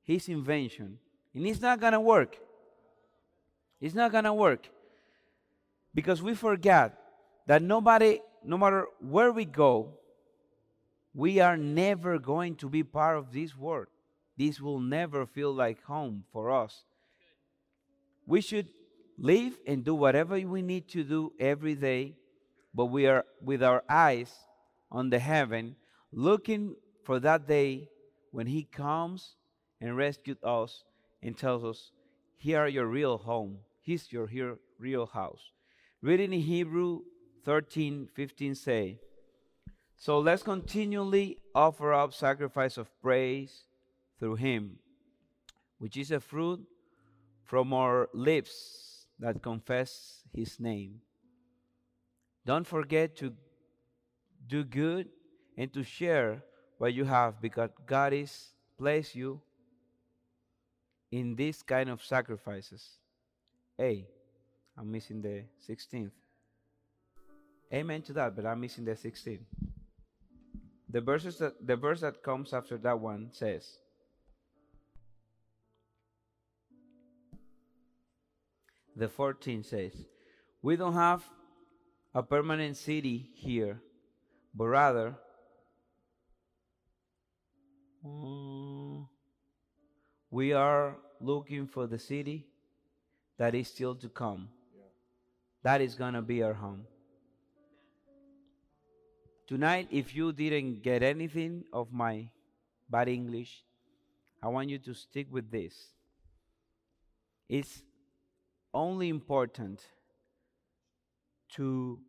his 0.03 0.27
invention, 0.27 0.97
and 1.33 1.47
it's 1.47 1.61
not 1.61 1.79
going 1.79 1.93
to 1.93 1.99
work. 1.99 2.37
It's 3.79 3.95
not 3.95 4.11
going 4.11 4.25
to 4.25 4.33
work 4.33 4.67
because 5.93 6.21
we 6.21 6.35
forget 6.35 6.97
that 7.47 7.61
nobody, 7.61 8.19
no 8.43 8.57
matter 8.57 8.87
where 8.99 9.31
we 9.31 9.45
go, 9.45 9.93
we 11.13 11.39
are 11.39 11.57
never 11.57 12.17
going 12.17 12.55
to 12.55 12.69
be 12.69 12.83
part 12.83 13.17
of 13.17 13.31
this 13.31 13.55
world. 13.55 13.87
This 14.37 14.59
will 14.59 14.79
never 14.79 15.25
feel 15.25 15.53
like 15.53 15.83
home 15.83 16.23
for 16.31 16.51
us. 16.51 16.83
We 18.25 18.41
should 18.41 18.69
live 19.17 19.57
and 19.67 19.83
do 19.83 19.93
whatever 19.93 20.39
we 20.39 20.61
need 20.61 20.87
to 20.89 21.03
do 21.03 21.33
every 21.39 21.75
day, 21.75 22.15
but 22.73 22.85
we 22.85 23.05
are 23.05 23.25
with 23.41 23.61
our 23.61 23.83
eyes 23.87 24.33
on 24.91 25.09
the 25.09 25.19
heaven, 25.19 25.75
looking 26.11 26.75
for 27.03 27.19
that 27.19 27.47
day 27.47 27.89
when 28.31 28.47
He 28.47 28.63
comes 28.63 29.35
and 29.79 29.95
rescues 29.95 30.37
us 30.43 30.83
and 31.21 31.37
tells 31.37 31.63
us, 31.63 31.91
Here 32.37 32.59
are 32.59 32.67
your 32.67 32.87
real 32.87 33.17
home. 33.17 33.59
He's 33.81 34.11
your 34.11 34.27
here, 34.27 34.57
real 34.79 35.05
house. 35.05 35.51
Reading 36.01 36.33
in 36.33 36.41
Hebrew 36.41 37.01
13 37.45 38.09
15 38.13 38.55
say, 38.55 38.99
So 40.03 40.19
let's 40.19 40.43
continually 40.43 41.37
offer 41.55 41.93
up 41.93 42.13
sacrifice 42.13 42.75
of 42.75 42.91
praise 43.01 43.63
through 44.19 44.35
Him, 44.35 44.79
which 45.77 45.95
is 45.95 46.11
a 46.11 46.19
fruit 46.19 46.59
from 47.45 47.71
our 47.71 48.09
lips 48.13 49.07
that 49.19 49.41
confess 49.41 50.25
His 50.33 50.59
name. 50.59 50.99
Don't 52.45 52.67
forget 52.67 53.15
to 53.19 53.31
do 54.45 54.65
good 54.65 55.07
and 55.57 55.71
to 55.71 55.83
share 55.83 56.43
what 56.79 56.93
you 56.93 57.05
have 57.05 57.39
because 57.39 57.69
God 57.85 58.11
is 58.11 58.49
placed 58.77 59.15
you 59.15 59.39
in 61.13 61.33
this 61.37 61.63
kind 61.63 61.89
of 61.89 62.03
sacrifices. 62.03 62.99
Hey, 63.77 64.05
I'm 64.77 64.91
missing 64.91 65.21
the 65.21 65.45
16th. 65.65 66.11
Amen 67.73 68.01
to 68.01 68.11
that, 68.11 68.35
but 68.35 68.45
I'm 68.45 68.59
missing 68.59 68.83
the 68.83 68.95
16th. 68.95 69.45
The 70.93 71.01
verses 71.01 71.39
that 71.39 71.65
the 71.65 71.75
verse 71.75 72.01
that 72.01 72.21
comes 72.21 72.53
after 72.53 72.77
that 72.77 72.99
one 72.99 73.29
says, 73.31 73.79
the 78.95 79.09
14 79.09 79.63
says, 79.63 79.91
We 80.61 80.75
don't 80.75 80.93
have 80.93 81.23
a 82.13 82.21
permanent 82.21 82.77
city 82.77 83.31
here, 83.33 83.81
but 84.53 84.67
rather 84.67 85.15
we 90.29 90.53
are 90.53 90.97
looking 91.19 91.65
for 91.65 91.87
the 91.87 91.97
city 91.97 92.45
that 93.39 93.55
is 93.55 93.67
still 93.67 93.95
to 93.95 94.09
come. 94.09 94.49
That 95.63 95.81
is 95.81 95.95
going 95.95 96.13
to 96.13 96.21
be 96.21 96.43
our 96.43 96.53
home. 96.53 96.85
Tonight, 99.45 99.89
if 99.91 100.15
you 100.15 100.31
didn't 100.31 100.83
get 100.83 101.03
anything 101.03 101.65
of 101.73 101.91
my 101.91 102.29
bad 102.89 103.09
English, 103.09 103.63
I 104.41 104.47
want 104.47 104.69
you 104.69 104.79
to 104.79 104.93
stick 104.93 105.27
with 105.29 105.51
this. 105.51 105.73
It's 107.49 107.83
only 108.73 109.09
important 109.09 109.81
to 111.55 111.99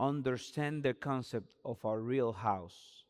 understand 0.00 0.82
the 0.82 0.92
concept 0.92 1.54
of 1.64 1.84
our 1.84 2.00
real 2.00 2.32
house. 2.32 3.04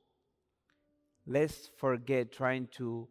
Let's 1.26 1.70
forget 1.78 2.30
trying 2.30 2.68
to 2.72 3.08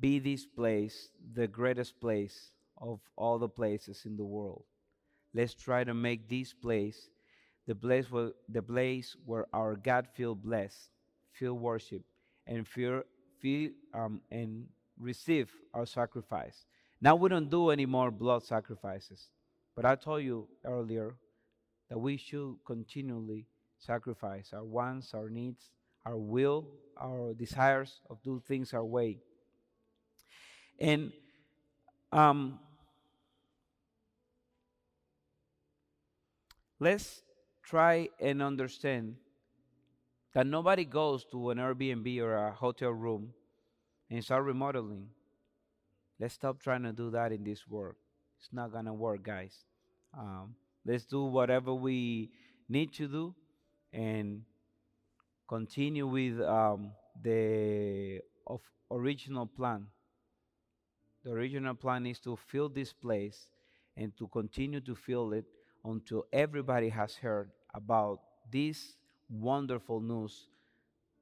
be 0.00 0.20
this 0.20 0.46
place 0.46 1.08
the 1.34 1.48
greatest 1.48 2.00
place 2.00 2.52
of 2.80 3.00
all 3.16 3.38
the 3.38 3.48
places 3.48 4.02
in 4.06 4.16
the 4.16 4.24
world. 4.24 4.62
Let's 5.34 5.54
try 5.54 5.82
to 5.82 5.92
make 5.92 6.28
this 6.28 6.52
place 6.52 7.10
the 7.70 7.74
place 7.76 8.10
where 8.10 8.32
the 8.48 8.60
place 8.60 9.14
where 9.24 9.46
our 9.52 9.76
God 9.76 10.08
feel 10.16 10.34
blessed, 10.34 10.90
feel 11.30 11.54
worship, 11.54 12.02
and 12.44 12.66
feel 12.66 13.04
feel 13.38 13.70
um, 13.94 14.20
and 14.28 14.66
receive 14.98 15.48
our 15.72 15.86
sacrifice. 15.86 16.64
Now 17.00 17.14
we 17.14 17.28
don't 17.28 17.48
do 17.48 17.70
any 17.70 17.86
more 17.86 18.10
blood 18.10 18.42
sacrifices, 18.42 19.30
but 19.76 19.84
I 19.84 19.94
told 19.94 20.24
you 20.24 20.48
earlier 20.64 21.14
that 21.88 21.96
we 21.96 22.16
should 22.16 22.56
continually 22.66 23.46
sacrifice 23.78 24.52
our 24.52 24.64
wants, 24.64 25.14
our 25.14 25.30
needs, 25.30 25.70
our 26.04 26.18
will, 26.18 26.66
our 27.00 27.34
desires 27.34 28.00
of 28.10 28.20
do 28.24 28.42
things 28.48 28.74
our 28.74 28.84
way. 28.84 29.18
And 30.80 31.12
um, 32.10 32.58
let's 36.80 37.22
try 37.70 38.08
and 38.18 38.42
understand 38.42 39.14
that 40.34 40.44
nobody 40.44 40.84
goes 40.84 41.24
to 41.30 41.50
an 41.50 41.58
Airbnb 41.58 42.18
or 42.20 42.48
a 42.48 42.52
hotel 42.52 42.90
room 42.90 43.32
and 44.10 44.24
start 44.24 44.44
remodeling. 44.44 45.06
Let's 46.18 46.34
stop 46.34 46.60
trying 46.60 46.82
to 46.82 46.92
do 46.92 47.10
that 47.12 47.30
in 47.30 47.44
this 47.44 47.68
world. 47.68 47.94
It's 48.38 48.52
not 48.52 48.72
gonna 48.72 48.92
work, 48.92 49.22
guys. 49.22 49.54
Um, 50.18 50.56
let's 50.84 51.04
do 51.04 51.24
whatever 51.24 51.72
we 51.72 52.30
need 52.68 52.92
to 52.94 53.06
do 53.06 53.34
and 53.92 54.42
continue 55.48 56.08
with 56.08 56.40
um, 56.40 56.90
the 57.22 58.20
of 58.48 58.60
original 58.90 59.46
plan. 59.46 59.86
The 61.22 61.30
original 61.30 61.74
plan 61.74 62.06
is 62.06 62.18
to 62.20 62.36
fill 62.36 62.68
this 62.68 62.92
place 62.92 63.50
and 63.96 64.16
to 64.16 64.26
continue 64.26 64.80
to 64.80 64.94
fill 64.96 65.32
it 65.32 65.44
until 65.84 66.24
everybody 66.32 66.88
has 66.88 67.14
heard 67.14 67.50
about 67.74 68.20
this 68.50 68.94
wonderful 69.28 70.00
news 70.00 70.48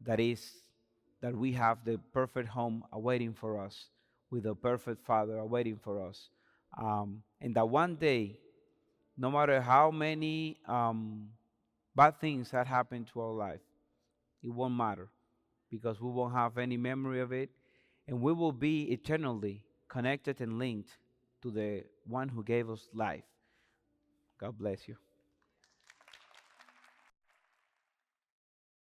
that 0.00 0.20
is 0.20 0.52
that 1.20 1.36
we 1.36 1.52
have 1.52 1.84
the 1.84 1.98
perfect 2.12 2.48
home 2.48 2.84
awaiting 2.92 3.34
for 3.34 3.60
us 3.60 3.86
with 4.30 4.46
a 4.46 4.54
perfect 4.54 5.04
father 5.04 5.38
awaiting 5.38 5.78
for 5.82 6.06
us. 6.06 6.28
Um, 6.80 7.22
and 7.40 7.54
that 7.56 7.68
one 7.68 7.96
day 7.96 8.38
no 9.16 9.30
matter 9.30 9.60
how 9.60 9.90
many 9.90 10.58
um, 10.66 11.28
bad 11.96 12.20
things 12.20 12.50
that 12.52 12.66
happen 12.66 13.04
to 13.04 13.20
our 13.20 13.32
life 13.32 13.60
it 14.42 14.50
won't 14.50 14.74
matter 14.74 15.08
because 15.70 16.00
we 16.00 16.08
won't 16.08 16.32
have 16.32 16.56
any 16.56 16.76
memory 16.76 17.20
of 17.20 17.32
it 17.32 17.50
and 18.06 18.20
we 18.20 18.32
will 18.32 18.52
be 18.52 18.84
eternally 18.92 19.64
connected 19.88 20.40
and 20.40 20.58
linked 20.58 20.90
to 21.42 21.50
the 21.50 21.82
one 22.06 22.28
who 22.28 22.42
gave 22.44 22.70
us 22.70 22.88
life. 22.94 23.24
God 24.38 24.56
bless 24.56 24.86
you 24.86 24.96